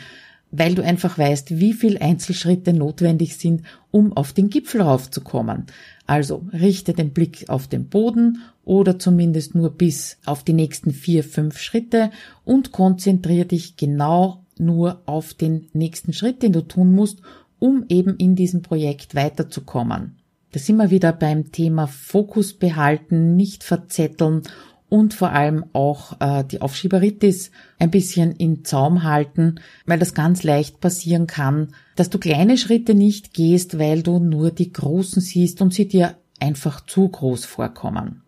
weil 0.52 0.74
du 0.74 0.84
einfach 0.84 1.18
weißt, 1.18 1.60
wie 1.60 1.74
viel 1.74 1.98
Einzelschritte 1.98 2.72
notwendig 2.72 3.36
sind, 3.36 3.64
um 3.90 4.16
auf 4.16 4.32
den 4.32 4.50
Gipfel 4.50 4.82
raufzukommen. 4.82 5.66
Also 6.08 6.46
richte 6.54 6.94
den 6.94 7.12
Blick 7.12 7.50
auf 7.50 7.68
den 7.68 7.90
Boden 7.90 8.40
oder 8.64 9.00
zumindest 9.00 9.54
nur 9.54 9.72
bis 9.72 10.18
auf 10.26 10.46
die 10.46 10.54
nächsten 10.54 10.92
vier, 10.92 11.26
fünf 11.26 11.58
Schritte 11.58 12.10
und 12.46 12.72
konzentriere 12.72 13.48
dich 13.48 13.76
genau 13.76 14.41
nur 14.62 15.02
auf 15.06 15.34
den 15.34 15.67
nächsten 15.74 16.13
Schritt, 16.13 16.43
den 16.43 16.54
du 16.54 16.62
tun 16.62 16.93
musst, 16.93 17.19
um 17.60 17.86
eben 17.89 18.15
in 18.15 18.36
diesem 18.36 18.62
Projekt 18.62 19.15
weiterzukommen. 19.15 20.17
Da 20.52 20.60
sind 20.60 20.78
wir 20.78 20.89
wieder 20.91 21.13
beim 21.13 21.52
Thema 21.52 21.88
Fokus 21.88 22.54
behalten, 22.54 23.36
nicht 23.36 23.63
verzetteln 23.63 24.43
und 24.89 25.13
vor 25.13 25.32
allem 25.32 25.63
auch 25.71 26.19
äh, 26.19 26.43
die 26.43 26.62
Aufschieberitis 26.62 27.52
ein 27.80 27.91
bisschen 27.91 28.34
in 28.34 28.65
Zaum 28.65 29.04
halten, 29.04 29.56
weil 29.86 30.00
das 30.00 30.13
ganz 30.13 30.43
leicht 30.43 30.82
passieren 30.82 31.28
kann, 31.28 31.69
dass 31.95 32.10
du 32.10 32.19
kleine 32.19 32.58
Schritte 32.58 32.93
nicht 32.93 33.34
gehst, 33.34 33.80
weil 33.80 34.04
du 34.04 34.19
nur 34.19 34.52
die 34.52 34.74
großen 34.74 35.21
siehst 35.21 35.62
und 35.62 35.74
sie 35.74 35.88
dir 35.88 36.17
einfach 36.41 36.86
zu 36.86 37.08
groß 37.08 37.45
vorkommen. 37.45 38.21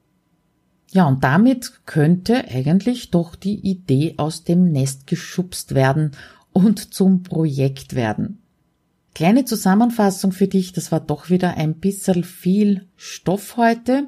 Ja, 0.93 1.07
und 1.07 1.23
damit 1.23 1.87
könnte 1.87 2.47
eigentlich 2.49 3.09
doch 3.09 3.35
die 3.35 3.55
Idee 3.55 4.13
aus 4.17 4.43
dem 4.43 4.71
Nest 4.71 5.07
geschubst 5.07 5.73
werden 5.73 6.11
und 6.51 6.93
zum 6.93 7.23
Projekt 7.23 7.95
werden. 7.95 8.43
Kleine 9.15 9.43
Zusammenfassung 9.43 10.31
für 10.31 10.47
dich, 10.47 10.71
das 10.71 10.91
war 10.91 10.99
doch 10.99 11.31
wieder 11.31 11.57
ein 11.57 11.79
bisschen 11.79 12.23
viel 12.23 12.85
Stoff 12.95 13.57
heute. 13.57 14.07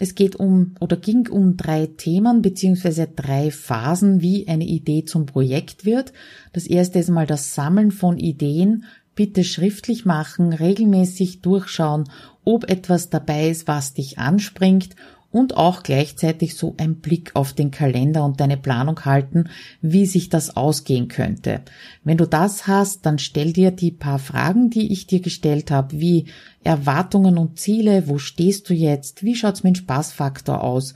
Es 0.00 0.16
geht 0.16 0.34
um 0.34 0.74
oder 0.80 0.96
ging 0.96 1.28
um 1.28 1.56
drei 1.56 1.86
Themen 1.86 2.42
beziehungsweise 2.42 3.06
drei 3.06 3.52
Phasen, 3.52 4.20
wie 4.20 4.48
eine 4.48 4.64
Idee 4.64 5.04
zum 5.04 5.26
Projekt 5.26 5.84
wird. 5.84 6.12
Das 6.52 6.66
erste 6.66 6.98
ist 6.98 7.10
mal 7.10 7.28
das 7.28 7.54
Sammeln 7.54 7.92
von 7.92 8.18
Ideen. 8.18 8.86
Bitte 9.14 9.44
schriftlich 9.44 10.04
machen, 10.04 10.52
regelmäßig 10.52 11.42
durchschauen, 11.42 12.10
ob 12.42 12.68
etwas 12.68 13.08
dabei 13.08 13.50
ist, 13.50 13.68
was 13.68 13.94
dich 13.94 14.18
anspringt 14.18 14.96
und 15.34 15.56
auch 15.56 15.82
gleichzeitig 15.82 16.54
so 16.54 16.76
ein 16.78 17.00
Blick 17.00 17.32
auf 17.34 17.52
den 17.54 17.72
Kalender 17.72 18.24
und 18.24 18.38
deine 18.38 18.56
Planung 18.56 19.04
halten, 19.04 19.48
wie 19.82 20.06
sich 20.06 20.28
das 20.28 20.56
ausgehen 20.56 21.08
könnte. 21.08 21.62
Wenn 22.04 22.18
du 22.18 22.24
das 22.24 22.68
hast, 22.68 23.04
dann 23.04 23.18
stell 23.18 23.52
dir 23.52 23.72
die 23.72 23.90
paar 23.90 24.20
Fragen, 24.20 24.70
die 24.70 24.92
ich 24.92 25.08
dir 25.08 25.18
gestellt 25.18 25.72
habe, 25.72 25.98
wie 25.98 26.26
Erwartungen 26.62 27.36
und 27.36 27.58
Ziele, 27.58 28.06
wo 28.06 28.18
stehst 28.18 28.70
du 28.70 28.74
jetzt, 28.74 29.24
wie 29.24 29.34
schaut's 29.34 29.64
mit 29.64 29.76
dem 29.76 29.82
Spaßfaktor 29.82 30.62
aus, 30.62 30.94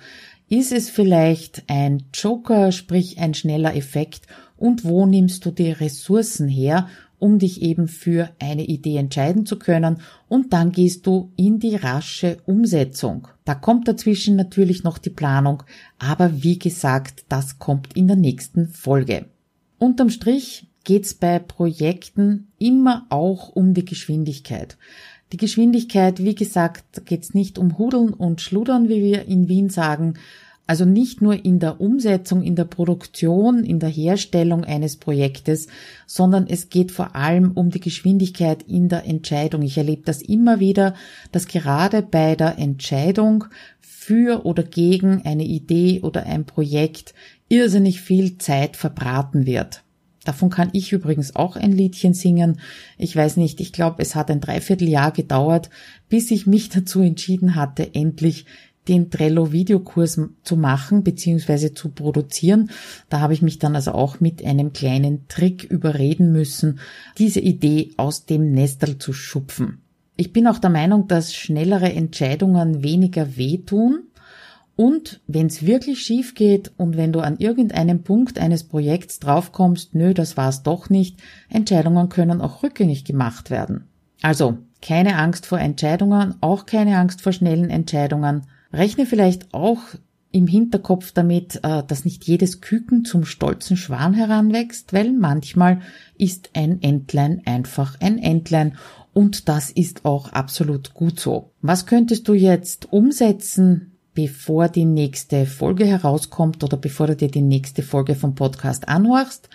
ist 0.48 0.70
es 0.70 0.88
vielleicht 0.88 1.64
ein 1.66 2.04
Joker, 2.14 2.70
sprich 2.70 3.18
ein 3.18 3.34
schneller 3.34 3.74
Effekt 3.74 4.28
und 4.56 4.84
wo 4.84 5.04
nimmst 5.04 5.46
du 5.46 5.50
die 5.50 5.72
Ressourcen 5.72 6.46
her, 6.46 6.86
um 7.18 7.38
dich 7.38 7.62
eben 7.62 7.88
für 7.88 8.30
eine 8.38 8.64
Idee 8.64 8.96
entscheiden 8.96 9.46
zu 9.46 9.58
können 9.58 10.00
und 10.28 10.52
dann 10.52 10.72
gehst 10.72 11.06
du 11.06 11.32
in 11.36 11.58
die 11.58 11.76
rasche 11.76 12.38
Umsetzung. 12.46 13.28
Da 13.44 13.54
kommt 13.54 13.88
dazwischen 13.88 14.36
natürlich 14.36 14.84
noch 14.84 14.98
die 14.98 15.10
Planung, 15.10 15.62
aber 15.98 16.42
wie 16.42 16.58
gesagt, 16.58 17.24
das 17.28 17.58
kommt 17.58 17.96
in 17.96 18.06
der 18.08 18.16
nächsten 18.16 18.68
Folge. 18.68 19.26
Unterm 19.78 20.10
Strich 20.10 20.68
geht's 20.84 21.14
bei 21.14 21.38
Projekten 21.38 22.48
immer 22.58 23.06
auch 23.10 23.50
um 23.50 23.74
die 23.74 23.84
Geschwindigkeit. 23.84 24.78
Die 25.32 25.36
Geschwindigkeit, 25.36 26.24
wie 26.24 26.34
gesagt, 26.34 27.04
geht's 27.04 27.34
nicht 27.34 27.58
um 27.58 27.76
Hudeln 27.76 28.14
und 28.14 28.40
Schludern, 28.40 28.88
wie 28.88 29.02
wir 29.02 29.26
in 29.26 29.48
Wien 29.48 29.68
sagen, 29.68 30.14
also 30.68 30.84
nicht 30.84 31.22
nur 31.22 31.46
in 31.46 31.60
der 31.60 31.80
Umsetzung, 31.80 32.42
in 32.42 32.54
der 32.54 32.66
Produktion, 32.66 33.64
in 33.64 33.80
der 33.80 33.88
Herstellung 33.88 34.64
eines 34.64 34.98
Projektes, 34.98 35.66
sondern 36.06 36.46
es 36.46 36.68
geht 36.68 36.92
vor 36.92 37.16
allem 37.16 37.52
um 37.52 37.70
die 37.70 37.80
Geschwindigkeit 37.80 38.64
in 38.64 38.90
der 38.90 39.06
Entscheidung. 39.06 39.62
Ich 39.62 39.78
erlebe 39.78 40.02
das 40.04 40.20
immer 40.20 40.60
wieder, 40.60 40.94
dass 41.32 41.46
gerade 41.46 42.02
bei 42.02 42.36
der 42.36 42.58
Entscheidung 42.58 43.46
für 43.80 44.44
oder 44.44 44.62
gegen 44.62 45.22
eine 45.24 45.44
Idee 45.44 46.00
oder 46.02 46.26
ein 46.26 46.44
Projekt 46.44 47.14
irrsinnig 47.48 48.02
viel 48.02 48.36
Zeit 48.36 48.76
verbraten 48.76 49.46
wird. 49.46 49.82
Davon 50.28 50.50
kann 50.50 50.68
ich 50.74 50.92
übrigens 50.92 51.34
auch 51.34 51.56
ein 51.56 51.72
Liedchen 51.72 52.12
singen. 52.12 52.60
Ich 52.98 53.16
weiß 53.16 53.38
nicht, 53.38 53.62
ich 53.62 53.72
glaube, 53.72 54.02
es 54.02 54.14
hat 54.14 54.30
ein 54.30 54.42
Dreivierteljahr 54.42 55.12
gedauert, 55.12 55.70
bis 56.10 56.30
ich 56.30 56.46
mich 56.46 56.68
dazu 56.68 57.00
entschieden 57.00 57.54
hatte, 57.54 57.94
endlich 57.94 58.44
den 58.88 59.10
Trello-Videokurs 59.10 60.20
zu 60.42 60.56
machen 60.56 61.02
bzw. 61.02 61.74
zu 61.74 61.90
produzieren. 61.90 62.70
Da 63.08 63.20
habe 63.20 63.34
ich 63.34 63.42
mich 63.42 63.58
dann 63.58 63.76
also 63.76 63.92
auch 63.92 64.20
mit 64.20 64.44
einem 64.44 64.72
kleinen 64.72 65.28
Trick 65.28 65.64
überreden 65.64 66.32
müssen, 66.32 66.80
diese 67.18 67.40
Idee 67.40 67.92
aus 67.96 68.26
dem 68.26 68.52
Nestel 68.52 68.98
zu 68.98 69.12
schupfen. 69.12 69.82
Ich 70.16 70.32
bin 70.32 70.48
auch 70.48 70.58
der 70.58 70.70
Meinung, 70.70 71.06
dass 71.06 71.34
schnellere 71.34 71.92
Entscheidungen 71.92 72.82
weniger 72.82 73.36
wehtun. 73.36 74.00
Und 74.74 75.20
wenn 75.26 75.46
es 75.46 75.66
wirklich 75.66 76.00
schief 76.00 76.34
geht 76.34 76.72
und 76.76 76.96
wenn 76.96 77.12
du 77.12 77.20
an 77.20 77.38
irgendeinem 77.38 78.02
Punkt 78.02 78.38
eines 78.38 78.64
Projekts 78.64 79.18
draufkommst, 79.18 79.94
nö, 79.94 80.14
das 80.14 80.36
war's 80.36 80.62
doch 80.62 80.88
nicht, 80.88 81.20
Entscheidungen 81.48 82.08
können 82.08 82.40
auch 82.40 82.62
rückgängig 82.62 83.04
gemacht 83.04 83.50
werden. 83.50 83.88
Also, 84.22 84.58
keine 84.80 85.16
Angst 85.16 85.46
vor 85.46 85.58
Entscheidungen, 85.58 86.34
auch 86.40 86.66
keine 86.66 86.98
Angst 86.98 87.20
vor 87.20 87.32
schnellen 87.32 87.70
Entscheidungen. 87.70 88.46
Rechne 88.72 89.06
vielleicht 89.06 89.52
auch 89.54 89.80
im 90.30 90.46
Hinterkopf 90.46 91.12
damit, 91.12 91.60
äh, 91.62 91.82
dass 91.86 92.04
nicht 92.04 92.24
jedes 92.24 92.60
Küken 92.60 93.04
zum 93.04 93.24
stolzen 93.24 93.76
Schwan 93.76 94.12
heranwächst, 94.12 94.92
weil 94.92 95.12
manchmal 95.12 95.80
ist 96.16 96.50
ein 96.54 96.82
Entlein 96.82 97.42
einfach 97.46 97.98
ein 98.00 98.18
Entlein 98.18 98.76
und 99.14 99.48
das 99.48 99.70
ist 99.70 100.04
auch 100.04 100.32
absolut 100.32 100.94
gut 100.94 101.18
so. 101.18 101.50
Was 101.62 101.86
könntest 101.86 102.28
du 102.28 102.34
jetzt 102.34 102.92
umsetzen, 102.92 103.92
bevor 104.14 104.68
die 104.68 104.84
nächste 104.84 105.46
Folge 105.46 105.86
herauskommt 105.86 106.62
oder 106.62 106.76
bevor 106.76 107.06
du 107.06 107.16
dir 107.16 107.30
die 107.30 107.42
nächste 107.42 107.82
Folge 107.82 108.14
vom 108.14 108.34
Podcast 108.34 108.88
anhörst? 108.88 109.48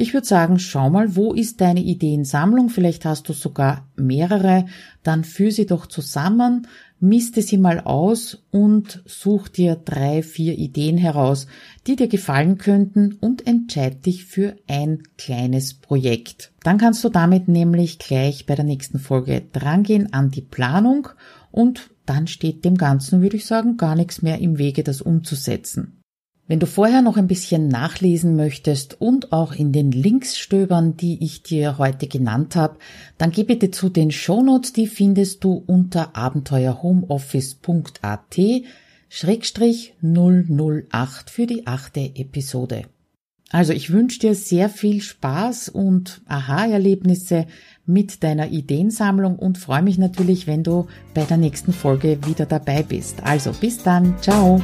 Ich 0.00 0.14
würde 0.14 0.28
sagen, 0.28 0.60
schau 0.60 0.90
mal, 0.90 1.16
wo 1.16 1.32
ist 1.32 1.60
deine 1.60 1.80
Ideensammlung? 1.80 2.68
Vielleicht 2.68 3.04
hast 3.04 3.28
du 3.28 3.32
sogar 3.32 3.88
mehrere. 3.96 4.66
Dann 5.02 5.24
führ 5.24 5.50
sie 5.50 5.66
doch 5.66 5.86
zusammen, 5.86 6.68
miste 7.00 7.42
sie 7.42 7.58
mal 7.58 7.80
aus 7.80 8.44
und 8.52 9.02
such 9.06 9.48
dir 9.48 9.74
drei, 9.74 10.22
vier 10.22 10.56
Ideen 10.56 10.98
heraus, 10.98 11.48
die 11.88 11.96
dir 11.96 12.06
gefallen 12.06 12.58
könnten 12.58 13.14
und 13.14 13.44
entscheid 13.48 14.06
dich 14.06 14.24
für 14.24 14.54
ein 14.68 15.02
kleines 15.16 15.74
Projekt. 15.74 16.52
Dann 16.62 16.78
kannst 16.78 17.02
du 17.02 17.08
damit 17.08 17.48
nämlich 17.48 17.98
gleich 17.98 18.46
bei 18.46 18.54
der 18.54 18.64
nächsten 18.64 19.00
Folge 19.00 19.42
drangehen 19.52 20.12
an 20.12 20.30
die 20.30 20.42
Planung 20.42 21.08
und 21.50 21.90
dann 22.06 22.28
steht 22.28 22.64
dem 22.64 22.76
Ganzen, 22.76 23.20
würde 23.20 23.36
ich 23.36 23.46
sagen, 23.46 23.76
gar 23.76 23.96
nichts 23.96 24.22
mehr 24.22 24.38
im 24.38 24.58
Wege, 24.58 24.84
das 24.84 25.02
umzusetzen. 25.02 25.97
Wenn 26.48 26.58
du 26.60 26.66
vorher 26.66 27.02
noch 27.02 27.18
ein 27.18 27.28
bisschen 27.28 27.68
nachlesen 27.68 28.34
möchtest 28.34 28.98
und 29.00 29.32
auch 29.32 29.52
in 29.52 29.70
den 29.70 29.92
Links 29.92 30.36
stöbern, 30.38 30.96
die 30.96 31.22
ich 31.22 31.42
dir 31.42 31.76
heute 31.76 32.06
genannt 32.06 32.56
habe, 32.56 32.78
dann 33.18 33.32
geh 33.32 33.42
bitte 33.42 33.70
zu 33.70 33.90
den 33.90 34.10
Shownotes, 34.10 34.72
die 34.72 34.86
findest 34.86 35.44
du 35.44 35.62
unter 35.66 36.16
abenteuerhomeoffice.at 36.16 38.38
Schrägstrich 39.10 39.94
008 40.02 41.28
für 41.28 41.46
die 41.46 41.66
achte 41.66 42.00
Episode. 42.00 42.84
Also 43.50 43.74
ich 43.74 43.90
wünsche 43.90 44.20
dir 44.20 44.34
sehr 44.34 44.70
viel 44.70 45.02
Spaß 45.02 45.68
und 45.68 46.22
Aha-Erlebnisse 46.28 47.44
mit 47.84 48.22
deiner 48.22 48.48
Ideensammlung 48.48 49.36
und 49.36 49.58
freue 49.58 49.82
mich 49.82 49.98
natürlich, 49.98 50.46
wenn 50.46 50.62
du 50.62 50.86
bei 51.12 51.24
der 51.24 51.36
nächsten 51.36 51.74
Folge 51.74 52.18
wieder 52.26 52.46
dabei 52.46 52.82
bist. 52.82 53.22
Also 53.22 53.52
bis 53.52 53.82
dann, 53.82 54.16
ciao! 54.20 54.62